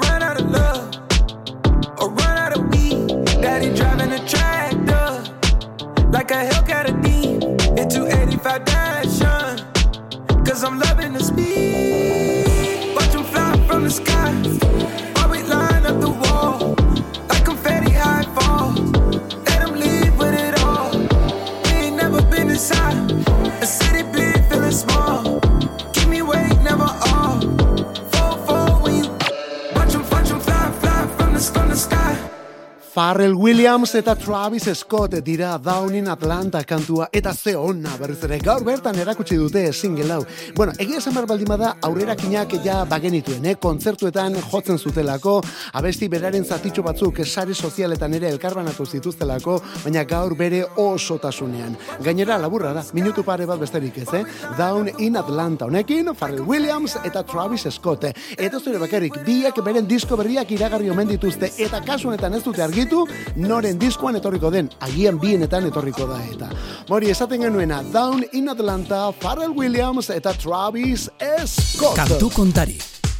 Pharrell 33.12 33.35
Williams 33.52 33.92
eta 33.94 34.14
Travis 34.16 34.64
Scott 34.72 35.12
dira 35.20 35.58
Down 35.58 35.94
in 35.94 36.06
Atlanta 36.08 36.62
kantua 36.64 37.10
eta 37.12 37.34
ze 37.34 37.52
onna 37.54 37.90
berriz 38.00 38.22
ere 38.24 38.38
gaur 38.40 38.64
bertan 38.64 38.96
erakutsi 38.96 39.36
dute 39.36 39.72
single 39.74 40.14
hau. 40.14 40.22
Bueno, 40.56 40.72
egia 40.78 40.96
esan 40.96 41.12
behar 41.12 41.26
baldin 41.28 41.50
bada 41.50 41.74
aurrerakinak 41.82 42.54
ja 42.64 42.86
bagenituen, 42.88 43.44
eh? 43.44 43.56
kontzertuetan 43.60 44.38
jotzen 44.40 44.78
zutelako, 44.78 45.42
abesti 45.74 46.08
beraren 46.08 46.46
zatitxo 46.46 46.82
batzuk 46.82 47.20
sare 47.26 47.52
sozialetan 47.52 48.14
ere 48.14 48.30
elkarbanatu 48.30 48.86
zituztelako, 48.86 49.58
baina 49.84 50.04
gaur 50.04 50.34
bere 50.34 50.62
osotasunean. 50.76 51.76
Gainera 52.00 52.38
laburra 52.38 52.72
da, 52.72 52.86
minutu 52.94 53.22
pare 53.22 53.44
bat 53.44 53.60
besterik 53.60 53.98
ez, 53.98 54.08
eh? 54.14 54.24
Down 54.56 54.88
in 54.96 55.20
Atlanta 55.20 55.68
honekin, 55.68 56.14
Pharrell 56.14 56.40
Williams 56.48 56.96
eta 57.04 57.22
Travis 57.22 57.68
Scott. 57.68 58.08
Eta 58.38 58.60
zure 58.64 58.80
bakarrik, 58.80 59.20
biek 59.26 59.60
beren 59.60 59.84
disko 59.86 60.16
berriak 60.16 60.56
iragarri 60.56 60.88
omen 60.88 61.12
dituzte, 61.12 61.52
eta 61.58 61.84
kasu 61.84 62.08
honetan 62.08 62.40
ez 62.40 62.42
dute 62.48 62.64
argitu, 62.64 63.04
noren 63.42 63.78
diskoan 63.78 64.16
etorriko 64.18 64.50
den, 64.50 64.70
agian 64.81 65.18
bienetan 65.20 65.66
etorriko 65.68 66.07
da 66.11 66.18
eta. 66.24 66.50
Mori, 66.88 67.11
esaten 67.11 67.42
genuena, 67.42 67.83
Down 67.92 68.24
in 68.33 68.48
Atlanta, 68.48 69.11
Pharrell 69.12 69.55
Williams 69.57 70.11
eta 70.11 70.33
Travis 70.35 71.09
Scott. 71.46 71.96
Kantu 71.96 72.31
kontari, 72.35 72.78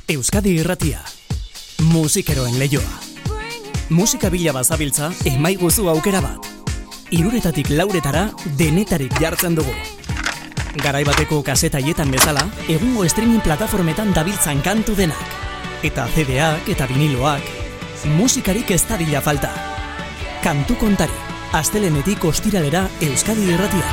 Euskadi 0.09 0.57
irratia, 0.61 1.01
musikeroen 1.93 2.59
leioa. 2.59 3.01
Musika 3.93 4.31
bila 4.31 4.55
bazabiltza, 4.57 5.11
emaiguzu 5.29 5.89
aukera 5.93 6.23
bat. 6.25 6.47
Iruretatik 7.13 7.69
lauretara, 7.75 8.31
denetarik 8.57 9.19
jartzen 9.21 9.59
dugu. 9.59 9.75
Garai 10.81 11.03
bateko 11.05 11.43
kasetaietan 11.45 12.09
bezala, 12.15 12.47
egungo 12.73 13.05
streaming 13.05 13.43
plataformetan 13.45 14.15
dabiltzan 14.17 14.63
kantu 14.65 14.97
denak. 14.97 15.37
Eta 15.85 16.07
CD-ak 16.15 16.73
eta 16.73 16.89
viniloak, 16.89 17.53
musikarik 18.17 18.71
ez 18.73 18.81
dadila 18.89 19.21
falta. 19.21 19.72
Kantu 20.43 20.75
kontari, 20.75 21.15
astelenetik 21.55 22.25
ostiralera 22.27 22.81
Euskadi 23.07 23.47
irratia. 23.55 23.93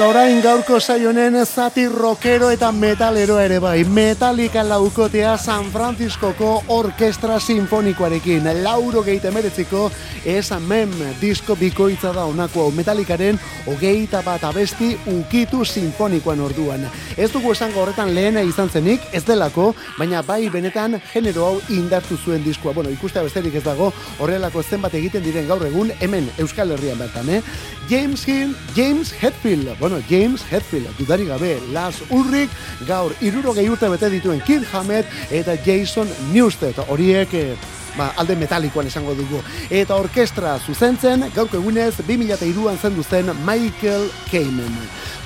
Eta 0.00 0.08
orain 0.08 0.38
gaurko 0.40 0.78
saionen 0.80 1.34
zati 1.44 1.82
rockero 1.92 2.46
eta 2.48 2.70
metalero 2.72 3.34
ere 3.36 3.58
bai. 3.60 3.82
Metallica 3.84 4.62
laukotea 4.64 5.34
San 5.36 5.66
Franciscoko 5.70 6.62
Orkestra 6.72 7.36
Sinfonikoarekin. 7.38 8.48
Lauro 8.64 9.02
geite 9.04 9.28
meretziko 9.30 9.90
ez 10.24 10.48
mem 10.64 10.94
disko 11.20 11.52
bikoitza 11.54 12.14
da 12.16 12.24
onako 12.24 12.62
hau 12.62 12.70
Metallicaren 12.72 13.38
hogeita 13.66 14.22
bat 14.24 14.44
abesti 14.48 14.96
ukitu 15.04 15.66
sinfonikoan 15.66 16.40
orduan. 16.40 16.88
Ez 17.18 17.28
dugu 17.34 17.52
esango 17.52 17.82
horretan 17.82 18.14
lehena 18.14 18.40
izan 18.40 18.70
zenik, 18.70 19.04
ez 19.12 19.26
delako, 19.26 19.74
baina 19.98 20.22
bai 20.22 20.48
benetan 20.48 20.96
genero 21.12 21.44
hau 21.44 21.60
indartu 21.68 22.16
zuen 22.16 22.40
diskoa. 22.42 22.72
Bueno, 22.72 22.88
ikustea 22.88 23.22
besterik 23.22 23.60
ez 23.60 23.64
dago 23.64 23.92
horrelako 24.18 24.62
zenbat 24.62 24.94
egiten 24.94 25.22
diren 25.28 25.46
gaur 25.46 25.66
egun 25.66 25.92
hemen 26.00 26.32
Euskal 26.38 26.72
Herrian 26.72 26.98
bertan, 26.98 27.28
eh? 27.28 27.42
James 27.90 28.24
Hill, 28.24 28.56
James 28.74 29.12
Hetfield, 29.20 29.76
bueno, 29.90 30.06
James 30.08 30.42
Hetfield, 30.50 30.96
dudari 30.98 31.26
gabe, 31.26 31.60
Las 31.72 32.02
Ulrich, 32.10 32.50
gaur 32.86 33.12
iruro 33.20 33.50
urte 33.52 33.88
bete 33.88 34.10
dituen 34.10 34.40
Kid 34.40 34.62
Hammett 34.72 35.06
eta 35.30 35.56
Jason 35.64 36.08
Newsted, 36.32 36.78
horiek 36.88 37.34
eh, 37.34 37.56
ba, 37.96 38.12
alde 38.16 38.36
metalikoan 38.36 38.90
esango 38.90 39.14
dugu. 39.14 39.42
Eta 39.70 39.96
orkestra 39.96 40.58
zuzentzen, 40.58 41.30
gaurko 41.34 41.60
egunez, 41.60 41.94
2002an 42.00 42.80
zendu 42.80 43.02
zen 43.02 43.32
Michael 43.44 44.10
Kamen. 44.30 44.76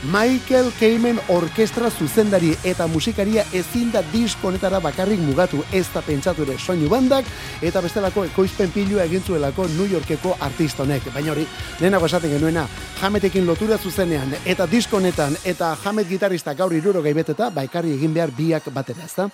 Michael 0.04 0.70
Kamen 0.78 1.18
orkestra 1.32 1.88
zuzendari 1.90 2.50
eta 2.64 2.86
musikaria 2.86 3.44
ezin 3.56 3.88
da 3.92 4.02
disko 4.12 4.50
honetara 4.50 4.80
bakarrik 4.84 5.20
mugatu 5.20 5.62
ez 5.72 5.86
da 5.94 6.02
pentsatu 6.04 6.44
ere 6.44 6.58
soinu 6.58 6.90
bandak 6.92 7.30
eta 7.62 7.80
bestelako 7.80 8.26
ekoizpen 8.28 8.72
pilua 8.74 9.06
egin 9.08 9.24
zuelako 9.24 9.66
New 9.78 9.88
Yorkeko 9.88 10.36
artista 10.40 10.82
honek. 10.84 11.08
Baina 11.14 11.32
hori, 11.32 11.46
lehenago 11.80 12.06
esaten 12.06 12.36
genuena, 12.36 12.66
jametekin 13.00 13.46
lotura 13.46 13.78
zuzenean 13.78 14.36
eta 14.44 14.66
disko 14.66 15.00
honetan 15.00 15.40
eta 15.44 15.72
jamet 15.84 16.08
gitarista 16.08 16.54
gaur 16.54 16.76
iruro 16.76 17.02
gaibeteta, 17.02 17.48
baikarri 17.50 17.96
egin 17.96 18.14
behar 18.14 18.36
biak 18.36 18.68
batera, 18.74 19.08
ez 19.08 19.14
da? 19.16 19.30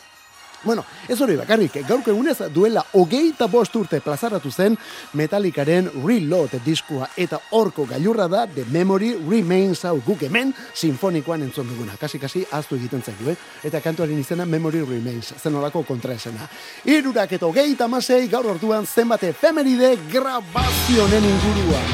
Bueno, 0.62 0.84
ez 1.08 1.16
hori 1.20 1.38
bakarrik, 1.40 1.78
gaurko 1.88 2.10
egunez 2.12 2.36
duela 2.52 2.82
hogeita 2.92 3.46
bost 3.48 3.76
urte 3.80 4.02
plazaratu 4.04 4.50
zen 4.52 4.76
Metallicaren 5.16 5.88
Reload 6.04 6.58
diskua 6.64 7.08
eta 7.16 7.38
horko 7.56 7.86
gailurra 7.88 8.26
da 8.28 8.44
The 8.46 8.66
Memory 8.68 9.14
Remains 9.24 9.86
hau 9.88 9.96
guk 10.04 10.26
hemen 10.28 10.52
sinfonikoan 10.74 11.46
entzun 11.48 11.68
duguna. 11.68 11.96
Kasi, 12.00 12.20
kasi, 12.20 12.44
aztu 12.52 12.76
egiten 12.76 13.00
zaitu, 13.00 13.30
eh? 13.32 13.36
Eta 13.64 13.80
kantuaren 13.80 14.20
izena 14.20 14.44
Memory 14.44 14.84
Remains, 14.84 15.32
zen 15.40 15.56
horako 15.56 15.82
kontraesena. 15.88 16.48
Irurak 16.84 17.32
eta 17.32 17.48
hogeita 17.48 17.88
masei 17.88 18.28
gaur 18.28 18.52
orduan 18.52 18.86
zenbate 18.86 19.32
efemeride 19.32 19.96
grabazionen 20.12 21.24
inguruan. 21.24 21.92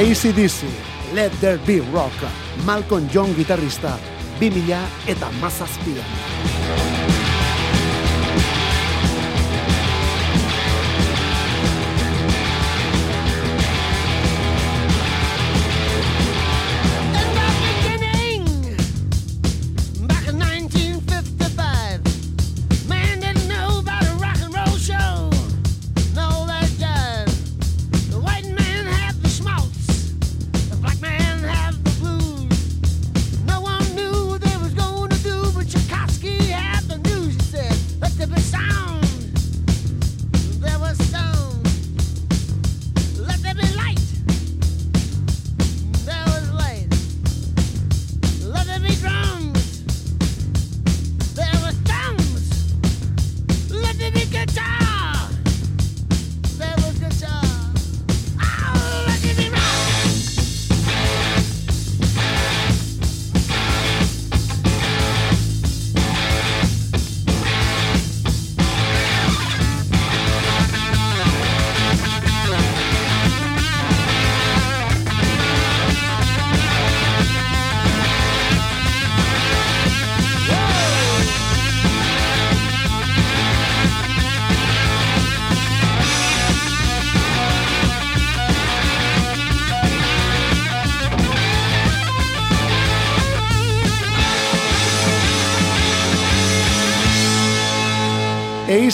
ACDC, 0.00 0.68
Let 1.14 1.32
There 1.40 1.58
Be 1.66 1.80
Rock, 1.92 2.28
Malcolm 2.66 3.08
John 3.12 3.34
gitarrista, 3.34 3.96
2000 4.40 4.80
eta 5.06 5.30
mazazpian. 5.40 6.99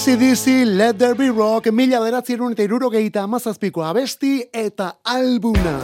ACDC 0.07 0.65
Let 0.65 0.99
There 1.01 1.17
Be 1.17 1.31
Rock 1.31 1.67
mila 1.75 1.99
beratzerun 1.99 2.55
eta 2.55 2.63
irurogeita 2.63 3.25
amazazpiko 3.27 3.83
abesti 3.83 4.37
eta 4.55 4.93
albuna. 5.03 5.75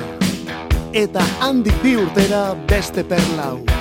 Eta 0.94 1.26
handik 1.42 1.82
bi 1.82 1.98
urtera 1.98 2.46
beste 2.70 3.02
perlau. 3.02 3.71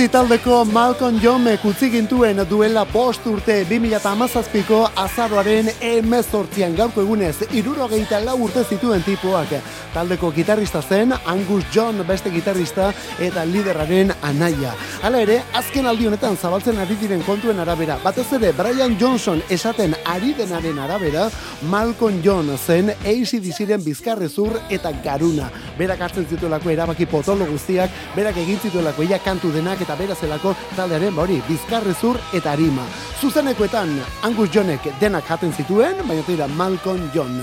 ACDC 0.00 0.12
taldeko 0.12 0.64
Malcolm 0.64 1.18
Jomek 1.20 1.64
utzi 1.68 1.90
gintuen 1.92 2.38
duela 2.48 2.86
bost 2.88 3.26
urte 3.28 3.58
2008ko 3.68 4.78
azaroaren 5.02 5.68
emezortzian 5.84 6.72
gaurko 6.78 7.02
egunez 7.04 7.34
irurogeita 7.52 8.22
lau 8.24 8.38
urte 8.46 8.62
zituen 8.64 9.02
tipuak. 9.04 9.52
Taldeko 9.92 10.30
gitarrista 10.32 10.80
zen 10.80 11.12
Angus 11.26 11.66
John 11.74 12.00
beste 12.08 12.30
gitarrista 12.32 12.94
eta 13.18 13.44
lideraren 13.44 14.14
anaia. 14.22 14.72
Hala 15.02 15.20
ere, 15.26 15.42
azken 15.52 15.86
aldi 15.90 16.08
honetan 16.08 16.36
zabaltzen 16.36 16.78
ari 16.80 16.96
diren 17.00 17.20
kontuen 17.26 17.60
arabera, 17.60 17.98
batez 18.04 18.28
ere 18.38 18.54
Brian 18.56 18.96
Johnson 19.00 19.42
esaten 19.50 19.96
ari 20.06 20.32
denaren 20.38 20.78
arabera, 20.78 21.28
Malcolm 21.68 22.22
John 22.24 22.48
zen 22.56 22.94
ACDCren 22.94 23.84
bizkarrezur 23.84 24.56
eta 24.70 24.94
garuna. 25.04 25.50
Berak 25.76 26.00
hartzen 26.08 26.24
zituelako 26.30 26.70
erabaki 26.70 27.06
potolo 27.06 27.44
guztiak, 27.50 27.90
berak 28.16 28.40
egin 28.40 28.60
zituelako 28.62 29.04
ia 29.04 29.18
kantu 29.18 29.52
denak 29.52 29.80
eta 29.80 29.89
berazelako 29.96 30.54
taldearen 30.76 31.14
ba 31.14 31.22
hori 31.22 31.40
bizkarrezur 31.48 32.18
eta 32.36 32.52
arima. 32.52 32.84
Zuzenekoetan 33.20 33.92
Angus 34.22 34.50
Johnek 34.54 34.86
denak 35.00 35.28
jaten 35.28 35.52
zituen, 35.52 36.00
baina 36.08 36.22
tira 36.26 36.48
Malcolm 36.48 37.10
John. 37.14 37.42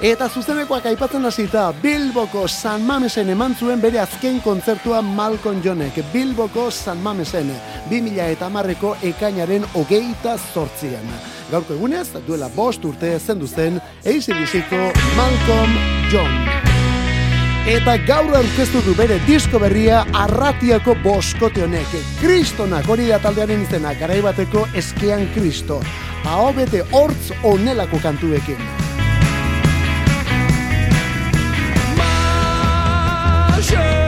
Eta 0.00 0.28
zuzenekoak 0.28 0.86
aipatzen 0.86 1.26
hasita 1.26 1.72
Bilboko 1.82 2.46
San 2.48 2.84
Mamesen 2.86 3.30
eman 3.34 3.56
zuen 3.58 3.80
bere 3.80 3.98
azken 4.00 4.40
kontzertua 4.40 5.02
Malcolm 5.02 5.62
Johnek. 5.64 5.98
Bilboko 6.12 6.70
San 6.70 7.02
Mamesen 7.02 7.50
2000 7.90 8.30
eta 8.36 8.48
marreko 8.48 8.96
ekainaren 9.02 9.66
hogeita 9.74 10.38
zortzian. 10.54 11.12
Gaurko 11.50 11.74
egunez, 11.74 12.08
duela 12.26 12.50
bost 12.54 12.84
urte 12.84 13.18
zendu 13.18 13.48
zen 13.48 13.80
ACDC-ko 14.04 14.90
Malcolm 15.16 15.78
John. 16.12 16.77
Eta 17.68 17.98
gaur 18.08 18.32
aurkeztu 18.32 18.80
du 18.80 18.94
bere 18.96 19.18
disko 19.26 19.58
berria 19.60 19.98
arratiako 20.16 20.94
boskote 21.02 21.66
honek. 21.66 21.98
Kristonak 22.16 22.88
hori 22.88 23.10
da 23.12 23.18
taldearen 23.20 23.66
izena, 23.66 23.92
garaibateko 24.00 24.64
eskean 24.72 25.28
kristo. 25.34 25.82
Aho 26.24 26.48
bete 26.56 26.80
hortz 26.94 27.28
onelako 27.44 28.00
kantuekin. 28.00 28.68
Dudan 33.68 34.07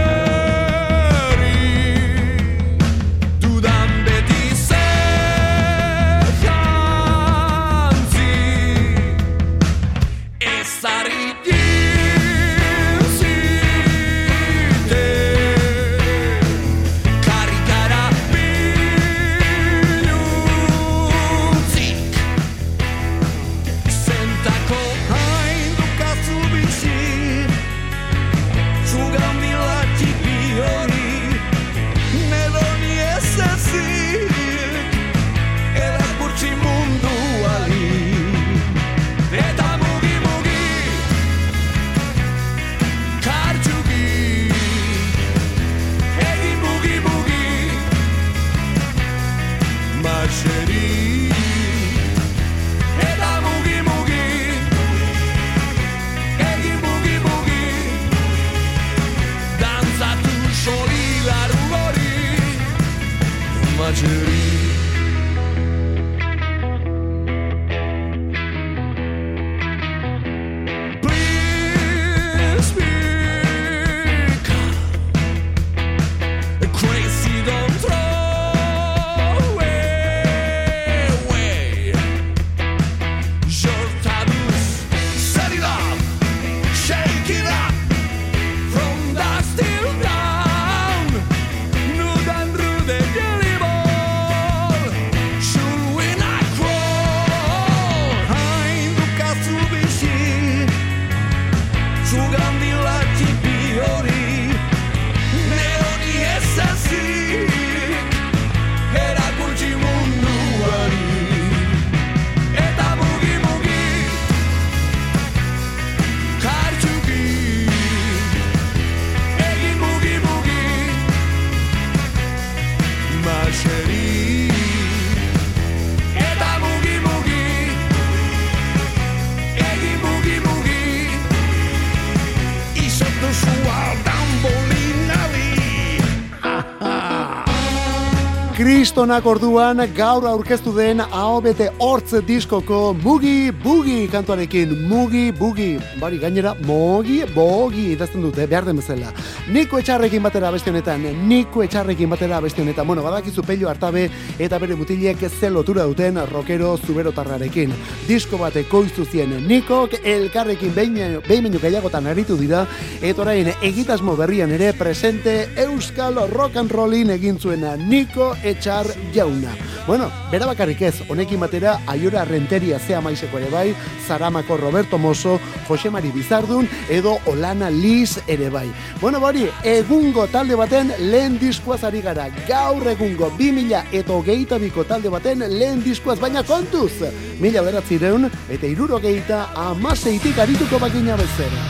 Kristonak 138.60 139.24
orduan 139.24 139.78
gaur 139.96 140.26
aurkeztu 140.28 140.74
den 140.76 140.98
AOBT 141.00 141.62
hortz 141.80 142.18
diskoko 142.28 142.92
Mugi 142.92 143.48
Bugi 143.62 144.02
kantuarekin 144.12 144.74
Mugi 144.84 145.30
Bugi. 145.32 145.78
Bari 145.96 146.18
gainera 146.20 146.52
Mogi 146.68 147.22
Bogi 147.32 147.86
idazten 147.94 148.20
dute 148.20 148.44
behar 148.44 148.66
den 148.68 148.76
bezala. 148.76 149.14
Niko 149.48 149.80
etxarrekin 149.80 150.20
batera 150.22 150.50
beste 150.52 150.68
honetan, 150.68 151.06
Niko 151.26 151.62
etxarrekin 151.64 152.12
batera 152.12 152.42
beste 152.44 152.60
honetan. 152.60 152.86
Bueno, 152.86 153.02
badakizu 153.02 153.46
pello 153.48 153.70
hartabe 153.70 154.10
eta 154.38 154.58
bere 154.60 154.76
mutilek 154.76 155.24
ze 155.30 155.48
lotura 155.48 155.88
duten 155.88 156.20
rockero 156.28 156.76
zuberotarrarekin. 156.76 157.72
Disko 158.08 158.36
bat 158.36 158.60
ekoiztu 158.60 159.06
zien 159.08 159.32
Nikok 159.48 159.96
elkarrekin 160.04 160.74
behin 160.74 161.22
baino 161.26 161.58
gehiagotan 161.58 162.12
aritu 162.12 162.36
dira 162.36 162.66
eta 163.00 163.22
orain 163.22 163.48
egitasmo 163.62 164.18
berrian 164.20 164.52
ere 164.52 164.74
presente 164.74 165.48
Euskal 165.56 166.20
Rock 166.28 166.56
and 166.56 166.70
Rollin 166.70 167.16
egin 167.16 167.40
zuena 167.40 167.76
Niko 167.76 168.34
Etxar 168.50 168.86
Jauna. 169.14 169.54
Bueno, 169.86 170.10
bera 170.30 170.46
bakarrik 170.46 170.82
ez, 170.82 170.94
honekin 171.08 171.40
batera 171.40 171.78
Aiora 171.86 172.24
Renteria 172.24 172.78
zea 172.78 173.00
maizeko 173.00 173.38
ere 173.38 173.50
bai, 173.50 173.74
Zaramako 174.06 174.56
Roberto 174.56 174.98
Mosso, 174.98 175.38
Jose 175.68 175.90
Mari 175.90 176.10
Bizardun 176.14 176.68
edo 176.88 177.18
Olana 177.26 177.70
Liz 177.70 178.18
ere 178.26 178.50
bai. 178.50 178.68
Bueno, 179.00 179.20
bari, 179.20 179.48
egungo 179.64 180.26
talde 180.28 180.54
baten 180.58 180.92
lehen 180.98 181.38
diskuaz 181.40 181.82
ari 181.84 182.02
gara. 182.02 182.28
Gaur 182.48 182.86
egungo 182.92 183.30
2000 183.38 183.84
eta 183.92 184.12
hogeita 184.12 184.58
biko 184.58 184.84
talde 184.84 185.08
baten 185.08 185.46
lehen 185.58 185.82
diskuaz, 185.84 186.18
baina 186.20 186.42
kontuz! 186.42 186.92
Mila 187.40 187.62
beratzireun 187.62 188.28
eta 188.48 188.66
irurogeita 188.66 189.46
amaseitik 189.70 190.38
arituko 190.38 190.78
bakina 190.78 191.16
bezera. 191.16 191.66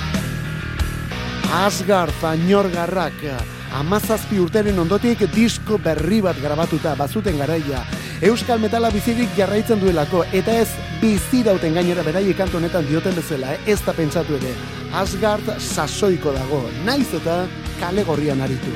Asgar 1.65 2.13
Zañorgarrak 2.21 3.60
amazazpi 3.73 4.39
urteren 4.43 4.79
ondotik 4.79 5.23
disko 5.35 5.79
berri 5.83 6.21
bat 6.25 6.39
grabatuta 6.43 6.95
bazuten 6.99 7.39
garaia. 7.39 7.85
Euskal 8.23 8.61
metala 8.61 8.91
bizirik 8.91 9.29
jarraitzen 9.37 9.81
duelako 9.81 10.25
eta 10.33 10.53
ez 10.61 10.69
bizirauten 11.01 11.75
gainera 11.75 12.03
beraiek 12.05 12.37
kantu 12.37 12.57
honetan 12.59 12.87
dioten 12.89 13.15
bezala, 13.17 13.55
eh? 13.55 13.61
ez 13.73 13.81
da 13.87 13.93
pentsatu 13.97 14.37
ere. 14.37 14.53
Asgard 14.93 15.47
sasoiko 15.59 16.33
dago, 16.35 16.63
naiz 16.85 17.09
eta 17.17 17.47
kale 17.81 18.05
gorrian 18.05 18.41
aritu. 18.45 18.73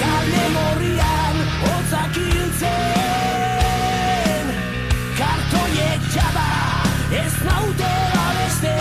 Kale 0.00 0.44
gorrian 0.54 1.36
hotzak 1.62 2.16
hiltzen 2.20 2.66
Kartoiek 5.16 6.02
jaba 6.14 6.48
ez 7.22 7.34
naute 7.46 7.92
babeste 8.14 8.74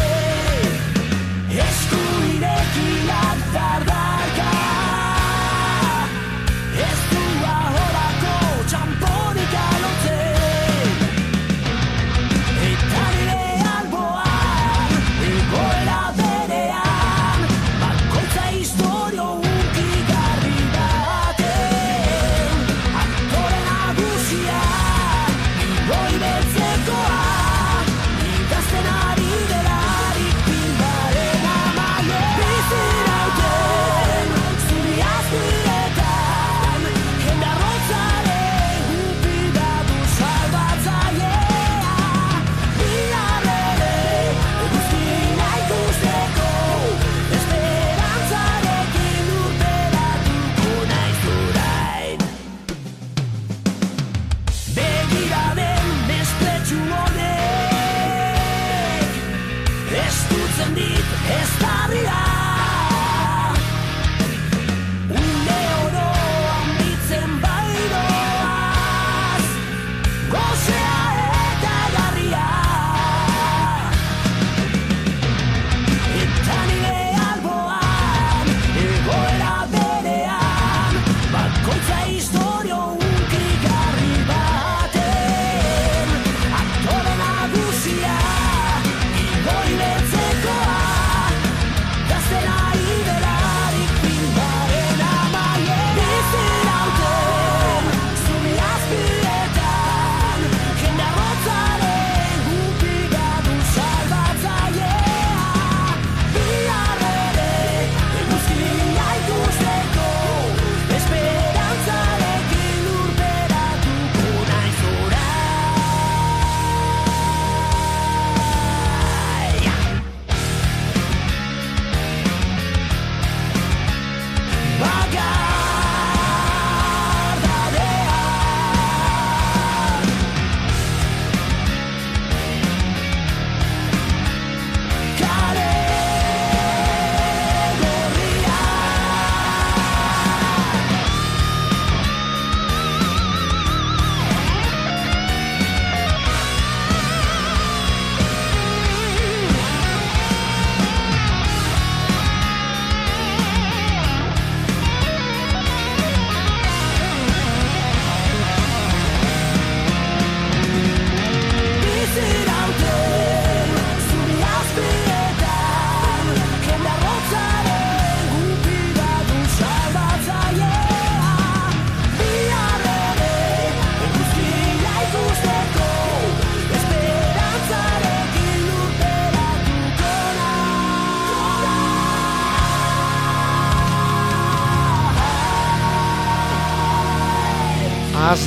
Eskuinekin 1.65 3.07
dardarka 3.11 4.24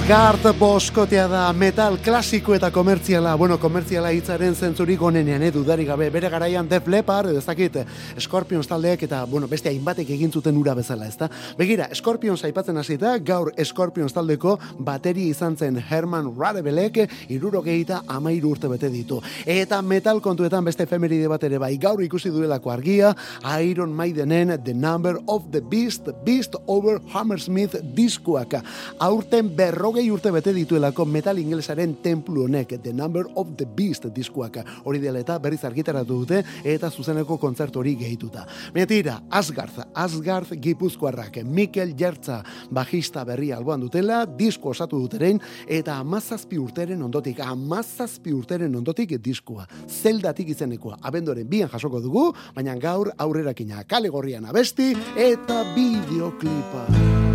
Asgard 0.09 0.57
boskotea 0.57 1.27
da 1.29 1.41
metal 1.53 1.99
klasiko 2.01 2.55
eta 2.57 2.71
komertziala, 2.73 3.35
bueno, 3.37 3.59
komertziala 3.61 4.09
hitzaren 4.17 4.55
zentzurik 4.57 5.03
onenean 5.05 5.43
edu 5.45 5.61
dari 5.67 5.85
gabe, 5.85 6.07
bere 6.09 6.31
garaian 6.33 6.65
Def 6.65 6.87
Leppard, 6.89 7.35
ez 7.37 7.45
dakit, 7.45 7.77
Scorpions 8.17 8.65
taldeek 8.71 9.03
eta, 9.05 9.19
bueno, 9.29 9.45
beste 9.53 9.69
hainbatek 9.69 10.09
egin 10.17 10.33
zuten 10.33 10.57
ura 10.57 10.73
bezala, 10.73 11.05
ezta? 11.05 11.29
Begira, 11.59 11.91
Scorpions 11.93 12.41
aipatzen 12.49 12.81
hasi 12.81 12.97
da, 12.97 13.19
gaur 13.19 13.51
Scorpions 13.61 14.17
taldeko 14.17 14.55
bateri 14.79 15.27
izan 15.29 15.59
zen 15.61 15.77
Herman 15.77 16.33
Radebelek, 16.39 17.03
irurogeita 17.29 18.01
amairu 18.09 18.55
urte 18.57 18.73
bete 18.73 18.89
ditu. 18.89 19.21
Eta 19.45 19.83
metal 19.83 20.23
kontuetan 20.25 20.65
beste 20.65 20.89
efemeride 20.89 21.29
bat 21.29 21.45
ere 21.45 21.61
bai, 21.61 21.75
gaur 21.77 22.01
ikusi 22.01 22.33
duelako 22.33 22.73
argia, 22.73 23.13
Iron 23.61 23.93
Maidenen 23.93 24.57
The 24.65 24.73
Number 24.73 25.21
of 25.29 25.53
the 25.53 25.61
Beast, 25.61 26.09
Beast 26.25 26.57
over 26.65 26.97
Hammersmith 27.13 27.77
diskuaka. 27.93 28.65
Aurten 29.05 29.53
berrogei 29.99 30.13
urte 30.13 30.31
bete 30.31 30.53
dituelako 30.55 31.05
metal 31.11 31.39
ingelesaren 31.39 31.97
templu 32.03 32.45
honek, 32.45 32.77
The 32.83 32.93
Number 32.93 33.27
of 33.35 33.57
the 33.57 33.67
Beast 33.67 34.05
diskuaka. 34.15 34.63
Hori 34.85 35.01
dela 35.03 35.19
eta 35.19 35.39
berriz 35.39 35.65
argitaratu 35.65 36.21
dute 36.21 36.43
eta 36.65 36.91
zuzeneko 36.91 37.37
kontzertu 37.39 37.81
hori 37.81 37.97
gehituta. 37.99 38.47
Metira, 38.75 39.23
Asgard, 39.31 39.75
Asgard 39.95 40.55
Gipuzkoarrak, 40.55 41.43
Mikel 41.45 41.97
Jertza, 41.99 42.45
bajista 42.71 43.25
berri 43.25 43.51
alboan 43.53 43.81
dutela, 43.81 44.25
disko 44.27 44.71
osatu 44.71 45.01
duteren, 45.01 45.41
eta 45.67 45.99
amazazpi 45.99 46.59
urteren 46.59 47.03
ondotik, 47.03 47.41
amazazpi 47.41 48.33
urteren 48.33 48.77
ondotik 48.77 49.17
diskoa. 49.19 49.67
Zeldatik 49.89 50.55
izenekoa, 50.55 51.01
abendoren 51.03 51.49
bian 51.49 51.71
jasoko 51.73 52.01
dugu, 52.01 52.29
baina 52.55 52.77
gaur 52.79 53.11
aurrerakina 53.19 53.83
kale 53.89 54.09
gorrian 54.15 54.47
abesti 54.47 54.95
eta 55.17 55.65
bideoklipa. 55.75 57.28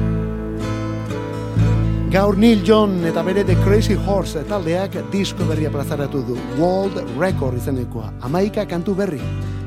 Gaur 2.14 2.38
Neil 2.38 2.62
John 2.62 3.00
eta 3.10 3.24
bere 3.26 3.42
The 3.42 3.56
Crazy 3.64 3.96
Horse 3.98 4.44
taldeak 4.46 4.94
disko 5.10 5.48
berria 5.50 5.72
plazaratu 5.74 6.20
du. 6.28 6.36
World 6.60 7.00
Record 7.18 7.58
izenekoa. 7.58 8.12
Amaika 8.22 8.68
kantu 8.70 8.94
berri. 8.94 9.18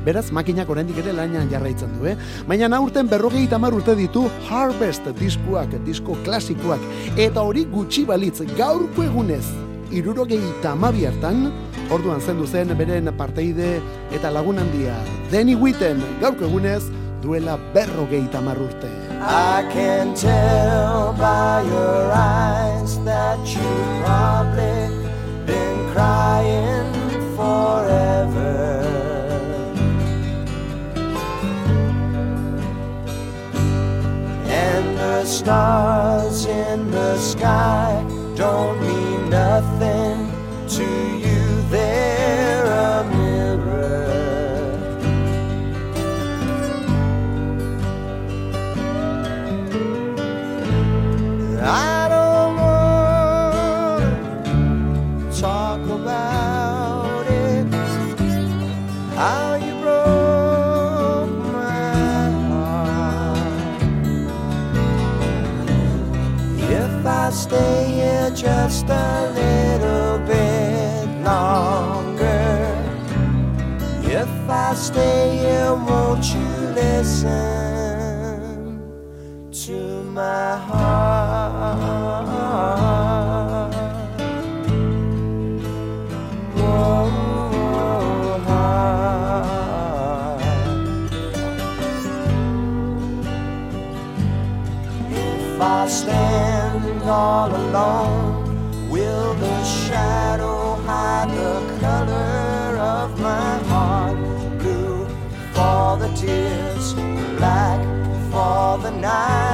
Beraz, 0.05 0.29
makinak 0.31 0.69
oraindik 0.71 1.01
ere 1.01 1.11
lainan 1.11 1.49
jarraitzen 1.51 1.97
du, 1.97 2.05
eh? 2.07 2.13
Baina 2.47 2.69
aurten 2.77 3.09
berrogei 3.11 3.49
tamar 3.51 3.75
urte 3.75 3.97
ditu 3.99 4.29
Harvest 4.47 5.09
diskuak, 5.19 5.75
disko 5.83 6.15
klasikoak. 6.23 6.79
Eta 7.17 7.43
hori 7.43 7.65
gutxi 7.67 8.05
balitz 8.07 8.39
gaurko 8.55 9.03
egunez. 9.03 9.43
Irurogei 9.91 10.39
tamabi 10.63 11.03
hartan, 11.03 11.49
orduan 11.91 12.23
zendu 12.23 12.47
zen 12.47 12.71
beren 12.79 13.11
parteide 13.17 13.81
eta 14.15 14.31
lagun 14.31 14.63
handia. 14.63 14.95
Danny 15.35 15.59
Witten, 15.59 15.99
gaurko 16.23 16.47
egunez, 16.47 16.85
duela 17.19 17.59
berrogei 17.75 18.23
tamar 18.31 18.55
urte. 18.55 19.06
I 19.19 19.67
can 19.71 20.13
tell 20.13 21.13
by 21.13 21.63
your 21.63 22.11
eyes 22.11 22.99
that 23.03 23.39
you've 23.47 24.05
probably 24.05 24.89
been 25.45 25.91
crying 25.91 26.93
forever. 27.35 28.83
And 34.45 34.97
the 34.97 35.25
stars 35.25 36.45
in 36.45 36.91
the 36.91 37.17
sky 37.17 38.05
don't 38.35 38.79
mean 38.81 39.29
nothing 39.29 40.31
to 40.69 40.83
you. 41.17 41.61
They're 41.69 42.65
a 42.65 43.03
I 51.69 52.07
don't 52.09 52.55
want 52.63 54.03
to 55.33 55.41
talk 55.41 55.81
about 55.81 57.25
it. 57.27 57.67
How 59.15 59.55
you 59.55 59.73
broke 59.81 61.29
my 61.51 62.29
heart. 62.49 63.37
If 66.57 67.05
I 67.05 67.29
stay 67.31 67.91
here 67.91 68.31
just 68.31 68.85
a 68.89 69.31
little 69.35 70.19
bit 70.25 71.07
longer, 71.23 72.75
if 74.03 74.49
I 74.49 74.73
stay 74.73 75.37
here, 75.37 75.73
won't 75.73 76.25
you 76.33 76.47
listen? 76.73 77.67
to 79.65 80.03
my 80.03 80.55
heart. 80.55 81.16
Stand 95.87 97.01
all 97.03 97.49
alone, 97.49 98.89
will 98.89 99.33
the 99.35 99.63
shadow 99.63 100.75
hide 100.85 101.29
the 101.29 101.79
color 101.79 102.77
of 102.77 103.17
my 103.21 103.57
heart? 103.69 104.17
Blue 104.59 105.05
for 105.53 105.97
the 105.97 106.09
tears, 106.13 106.93
black 107.37 107.79
for 108.31 108.77
the 108.83 108.91
nights 108.91 109.46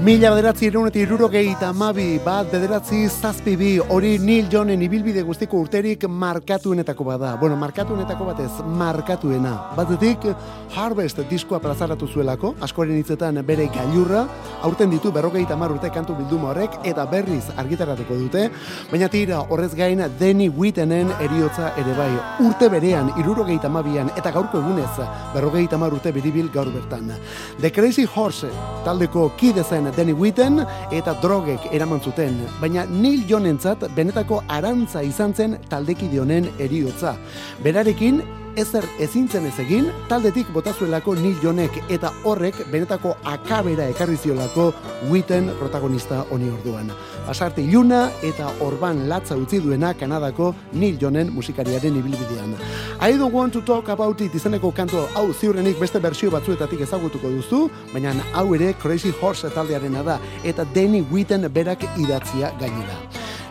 Mila 0.00 0.30
bederatzi 0.32 0.64
irunetik 0.64 1.02
irurogeita 1.04 1.66
amabi 1.74 2.14
bat 2.24 2.46
bederatzi 2.48 3.02
zazpi 3.10 3.52
bi 3.60 3.72
hori 3.92 4.14
Neil 4.18 4.46
Johnen 4.48 4.80
ibilbide 4.80 5.20
guztiko 5.28 5.58
urterik 5.60 6.06
markatuenetako 6.08 7.04
bada. 7.04 7.34
Bueno, 7.36 7.58
markatuenetako 7.60 8.24
batez, 8.30 8.48
markatuena. 8.64 9.52
Batetik 9.76 10.24
Harvest 10.72 11.20
diskoa 11.28 11.58
plazaratu 11.60 12.08
zuelako, 12.08 12.54
askoren 12.64 12.96
hitzetan 12.96 13.42
bere 13.44 13.66
gailurra, 13.74 14.22
aurten 14.62 14.88
ditu 14.94 15.12
berrogeita 15.12 15.52
hamar 15.58 15.74
urte 15.74 15.90
kantu 15.92 16.16
bilduma 16.16 16.54
horrek, 16.54 16.78
eta 16.88 17.04
berriz 17.10 17.50
argitaratuko 17.60 18.16
dute, 18.22 18.46
baina 18.92 19.10
tira 19.12 19.42
horrez 19.50 19.74
gain 19.74 20.00
Danny 20.20 20.48
Whittenen 20.48 21.12
eriotza 21.20 21.74
ere 21.76 21.98
bai. 21.98 22.08
Urte 22.46 22.70
berean, 22.72 23.12
irurogeita 23.20 23.68
amabian, 23.68 24.08
eta 24.16 24.32
gaurko 24.32 24.64
egunez, 24.64 25.10
berrogeita 25.34 25.76
hamar 25.76 25.92
urte 25.92 26.14
beribil 26.14 26.48
gaur 26.54 26.72
bertan. 26.72 27.12
The 27.60 27.70
Crazy 27.70 28.06
Horse 28.06 28.48
taldeko 28.86 29.28
kide 29.36 29.64
zen 29.64 29.90
Danny 30.00 30.14
Whitten 30.16 30.62
eta 30.96 31.12
drogek 31.20 31.66
eraman 31.76 32.00
zuten, 32.00 32.38
baina 32.56 32.86
Neil 32.88 33.26
Johnentzat 33.28 33.82
benetako 33.92 34.38
arantza 34.48 35.02
izan 35.04 35.34
zen 35.36 35.58
taldekide 35.68 36.22
honen 36.22 36.48
eriotza. 36.56 37.18
Berarekin 37.60 38.22
ezer 38.56 38.84
ezintzen 39.02 39.46
ez 39.46 39.56
egin, 39.62 39.88
taldetik 40.08 40.48
botazuelako 40.54 41.14
Neil 41.18 41.36
Johnek 41.42 41.76
eta 41.92 42.10
horrek 42.24 42.56
benetako 42.72 43.14
akabera 43.24 43.86
ekarri 43.92 44.16
ziolako 44.16 44.70
Whitten 45.10 45.50
protagonista 45.58 46.24
honi 46.30 46.50
orduan. 46.50 46.90
Pasarte 47.26 47.62
iluna 47.62 48.08
eta 48.26 48.48
orban 48.64 49.06
latza 49.08 49.36
utzi 49.36 49.60
duena 49.60 49.92
Kanadako 49.94 50.54
Neil 50.72 50.98
Johnen 51.00 51.32
musikariaren 51.34 51.96
ibilbidean. 52.00 52.56
I 53.00 53.16
don't 53.16 53.32
want 53.32 53.52
to 53.52 53.62
talk 53.62 53.88
about 53.88 54.20
it 54.20 54.34
izeneko 54.34 54.72
kantu 54.72 55.06
hau 55.14 55.32
ziurrenik 55.32 55.78
beste 55.80 56.00
bersio 56.00 56.30
batzuetatik 56.30 56.80
ezagutuko 56.80 57.30
duzu, 57.30 57.68
baina 57.92 58.14
hau 58.32 58.54
ere 58.54 58.74
Crazy 58.74 59.12
Horse 59.20 59.50
taldearena 59.50 60.02
da 60.02 60.18
eta 60.44 60.64
Danny 60.74 61.02
Whitten 61.10 61.48
berak 61.52 61.84
idatzia 61.96 62.52
gainera. 62.60 62.98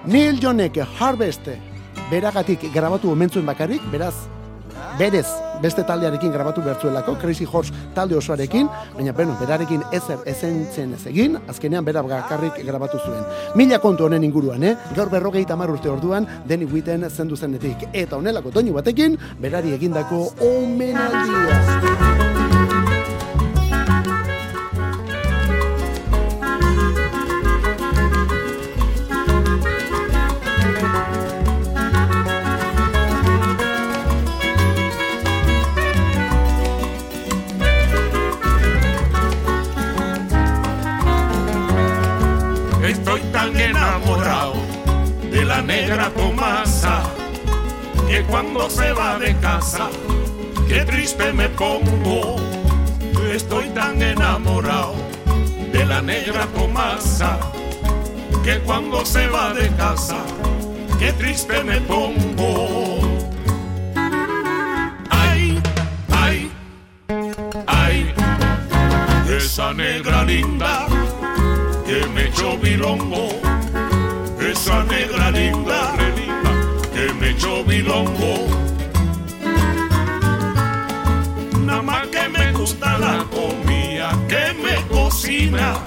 Neil 0.06 0.40
Johnek 0.40 0.78
Harvest 1.00 1.50
beragatik 2.10 2.72
grabatu 2.74 3.12
omentzuen 3.12 3.46
bakarrik, 3.46 3.82
beraz, 3.92 4.16
berez 5.00 5.28
beste 5.64 5.84
taldearekin 5.84 6.32
grabatu 6.32 6.62
bertzuelako, 6.64 7.16
Crazy 7.20 7.46
Horse 7.46 7.74
talde 7.96 8.16
osoarekin, 8.16 8.70
baina 8.96 9.14
bueno, 9.16 9.36
berarekin 9.40 9.84
ezer 9.96 10.24
ezen 10.28 10.62
zen 10.76 10.94
ez 10.96 11.06
egin, 11.12 11.38
azkenean 11.52 11.86
bera 11.86 12.04
bakarrik 12.06 12.62
grabatu 12.68 13.00
zuen. 13.04 13.24
Mila 13.60 13.80
kontu 13.84 14.08
honen 14.08 14.24
inguruan, 14.24 14.64
eh? 14.64 14.76
gaur 14.96 15.12
berrogeita 15.12 15.56
hamar 15.56 15.72
urte 15.76 15.92
orduan, 15.92 16.28
deni 16.48 16.68
guiten 16.70 17.10
zendu 17.10 17.36
zenetik. 17.36 17.90
Eta 17.94 18.18
honelako 18.20 18.56
doinu 18.56 18.80
batekin, 18.80 19.20
berari 19.40 19.76
egindako 19.76 20.28
omenaldia. 20.40 22.29
Que 48.10 48.24
cuando 48.24 48.68
se 48.72 48.92
va 48.92 49.20
de 49.20 49.36
casa, 49.38 49.88
qué 50.68 50.84
triste 50.84 51.32
me 51.32 51.48
pongo. 51.50 52.38
Estoy 53.32 53.70
tan 53.70 54.02
enamorado 54.02 54.96
de 55.72 55.86
la 55.86 56.02
negra 56.02 56.48
Tomasa 56.48 57.38
que 58.44 58.60
cuando 58.62 59.06
se 59.06 59.28
va 59.28 59.54
de 59.54 59.70
casa, 59.76 60.18
qué 60.98 61.14
triste 61.14 61.64
me 61.64 61.80
pongo. 61.82 63.00
Ay, 65.12 65.62
ay, 66.10 66.52
ay, 67.68 68.14
esa 69.38 69.72
negra 69.72 70.24
linda 70.24 70.88
que 71.86 72.08
me 72.08 72.26
echó 72.26 72.58
bilongo, 72.58 73.30
esa 74.42 74.84
negra 74.86 75.30
linda, 75.30 75.99
bilongo. 77.66 78.48
Nada 81.66 81.82
más 81.82 82.08
que 82.08 82.28
me 82.30 82.52
gusta 82.54 82.98
la 82.98 83.26
comida 83.30 84.12
que 84.28 84.54
me 84.64 84.76
cocina, 84.88 85.78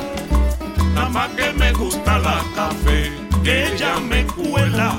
nada 0.94 1.08
más 1.08 1.28
que 1.30 1.52
me 1.54 1.72
gusta 1.72 2.18
la 2.18 2.42
café 2.54 3.12
que 3.42 3.66
ella 3.72 3.98
me 3.98 4.24
cuela, 4.24 4.94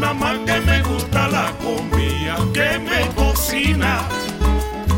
nada 0.00 0.14
más 0.14 0.38
que 0.38 0.60
me 0.60 0.82
gusta 0.82 1.28
la 1.28 1.52
comida 1.62 2.36
que 2.52 2.78
me 2.78 3.06
cocina, 3.14 4.00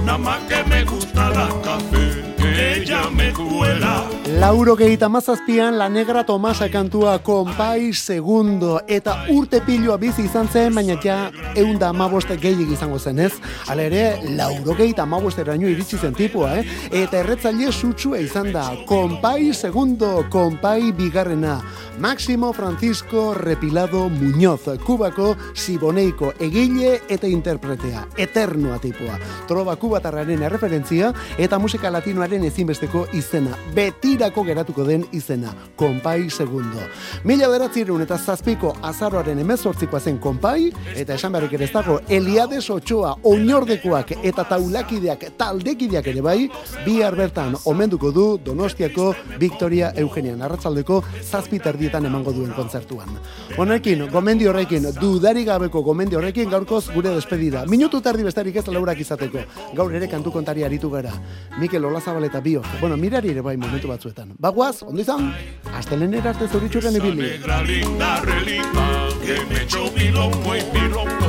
nada 0.09 0.19
más 0.19 0.41
que 0.49 0.65
me 0.65 0.85
gusta 0.85 1.29
la 1.29 1.49
café 1.63 2.29
que 2.39 2.77
ella 2.77 3.11
me 3.11 3.33
cuela. 3.33 4.05
Lauro 4.39 4.77
gehieta 4.77 5.09
mazazpian 5.09 5.79
La 5.79 5.89
Negra 5.89 6.25
Tomasa 6.25 6.69
kantua 6.71 7.19
konpai 7.19 7.93
segundo 7.93 8.81
eta 8.87 9.25
urte 9.29 9.61
piloa 9.61 9.97
bizi 9.97 10.25
izan 10.25 10.49
zen, 10.49 10.75
baina 10.75 10.97
ja 11.03 11.31
eunda 11.57 11.89
amaboste 11.89 12.37
gehiagik 12.37 12.73
izango 12.77 12.99
zen 12.99 13.19
ez. 13.19 13.33
Hala 13.67 13.89
ere, 13.89 14.05
lauro 14.37 14.77
gehieta 14.79 15.03
amabosteraino 15.03 15.69
iritsi 15.69 15.99
zen 15.99 16.15
tipua, 16.15 16.55
eh? 16.61 16.65
Eta 17.03 17.19
erretzaile 17.19 17.73
sutsua 17.73 18.21
izan 18.23 18.53
da, 18.53 18.65
konpai 18.87 19.53
segundo, 19.53 20.25
konpai 20.31 20.93
bigarrena. 20.93 21.61
Máximo 21.99 22.53
Francisco 22.53 23.35
Repilado 23.35 24.09
Muñoz, 24.09 24.69
Kubako 24.87 25.35
Siboneiko 25.53 26.33
egile 26.39 27.01
eta 27.09 27.27
interpretea, 27.27 28.07
eternoa 28.17 28.79
tipua. 28.79 29.19
Trova 29.49 29.75
kubatarraren 29.99 30.43
erreferentzia 30.47 31.11
eta 31.39 31.59
musika 31.59 31.91
latinoaren 31.91 32.45
ezinbesteko 32.47 33.07
izena, 33.19 33.57
betirako 33.75 34.45
geratuko 34.47 34.85
den 34.87 35.05
izena, 35.13 35.51
Konpai 35.77 36.31
Segundo. 36.31 36.81
Mila 37.25 37.49
beratzirun 37.51 38.03
eta 38.03 38.19
zazpiko 38.19 38.75
azaroaren 38.83 39.39
emezortzikoa 39.43 40.01
zen 40.01 40.19
Konpai, 40.23 40.71
eta 40.95 41.15
esan 41.15 41.33
beharrik 41.33 41.57
ere 41.59 41.69
dago, 41.73 41.99
Eliades 42.09 42.69
Ochoa, 42.71 43.17
oinordekoak 43.25 44.13
eta 44.23 44.45
taulakideak, 44.45 45.33
taldekideak 45.39 46.07
ere 46.07 46.23
bai, 46.23 46.39
bihar 46.85 47.17
bertan 47.17 47.57
omenduko 47.65 48.13
du 48.13 48.27
Donostiako 48.45 49.15
Victoria 49.41 49.93
Eugenian 49.97 50.43
arratzaldeko 50.43 51.03
zazpi 51.23 51.59
terdietan 51.59 52.07
emango 52.07 52.33
duen 52.33 52.55
kontzertuan. 52.55 53.19
Honekin, 53.59 54.07
gomendio 54.13 54.53
horrekin, 54.53 54.93
dudari 55.01 55.45
gabeko 55.45 55.83
gomendio 55.83 56.23
horrekin 56.23 56.51
gaurkoz 56.51 56.87
gure 56.95 57.11
despedida. 57.17 57.65
Minutu 57.67 58.01
tardi 58.01 58.23
bestarik 58.23 58.57
ez 58.57 58.67
laurak 58.69 59.01
izateko. 59.03 59.43
Gaur 59.75 59.88
ere 59.95 60.09
kantu 60.09 60.33
kontari 60.33 60.65
aritu 60.65 60.91
gara. 60.91 61.13
Mikel 61.59 61.85
Olazabal 61.85 62.25
eta 62.25 62.41
Bio. 62.41 62.63
Bueno, 62.81 62.97
mirari 62.97 63.31
ere 63.31 63.41
bai 63.41 63.57
momentu 63.57 63.89
batzuetan. 63.89 64.35
Bagoaz, 64.39 64.83
ondo 64.83 65.01
izan, 65.01 65.33
astelenera 65.75 66.31
arte 66.31 66.49
zauritxuren 66.49 66.97
ibili. 66.97 67.23
negra 67.23 67.63
linda, 67.63 68.21
relinda, 68.21 69.09
que 69.25 69.37
me 69.51 69.63
echó 69.63 69.91
bilongo 69.91 70.57
y 70.57 70.63
bilongo. 70.73 71.27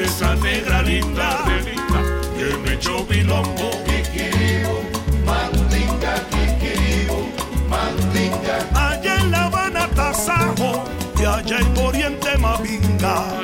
Esa 0.00 0.34
negra 0.36 0.82
linda, 0.82 1.44
relinda, 1.46 2.00
que 2.36 2.56
me 2.64 2.74
echó 2.74 3.04
bilongo. 3.06 3.70
Allá 8.74 9.16
en 9.18 9.30
La 9.30 9.44
Habana, 9.44 9.88
Tasajo, 9.88 10.84
y 11.18 11.24
allá 11.24 11.58
en 11.58 11.78
Oriente, 11.78 12.38
Mavinga. 12.38 13.42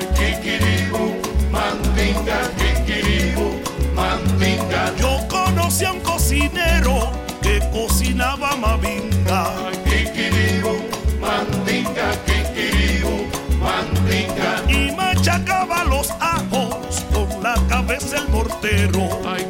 Yo 4.96 5.26
conocí 5.28 5.84
a 5.84 5.92
un 5.92 6.00
cocinero 6.00 7.10
que 7.42 7.60
cocinaba 7.72 8.56
Mavinga. 8.56 9.68
y 14.68 14.92
machacaba 14.92 15.84
los 15.84 16.10
ajos 16.20 17.04
con 17.12 17.42
la 17.42 17.54
cabeza 17.68 18.18
el 18.18 18.28
mortero. 18.28 19.08
Ay, 19.26 19.46